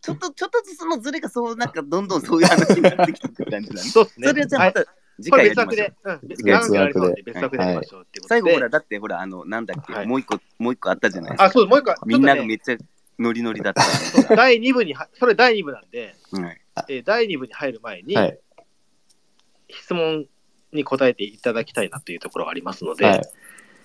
[0.00, 3.80] ちょっと、ちょっとずつのズレが、そう、なんか、どんどんそういう話になってきたって感じだね。
[3.80, 4.28] そうですね。
[4.28, 8.20] それはじゃあ、はいまた次こ回やりましょうれ別枠で。、ましょうって。
[8.28, 11.44] 最後、ほら、だって、ほら、あの、なんだっけ、はいもう一個、もう一個あったじゃないですか。
[11.44, 12.76] あ、そうです、もう一個は、みんながめっちゃ
[13.18, 13.82] ノリノリだった。
[14.34, 18.38] 第2部には、それ第2部なんで、はいえー第2部に入る前に、はい。
[19.70, 20.26] 質問
[20.72, 23.22] に答えていただきたいなというところがありますので、はい。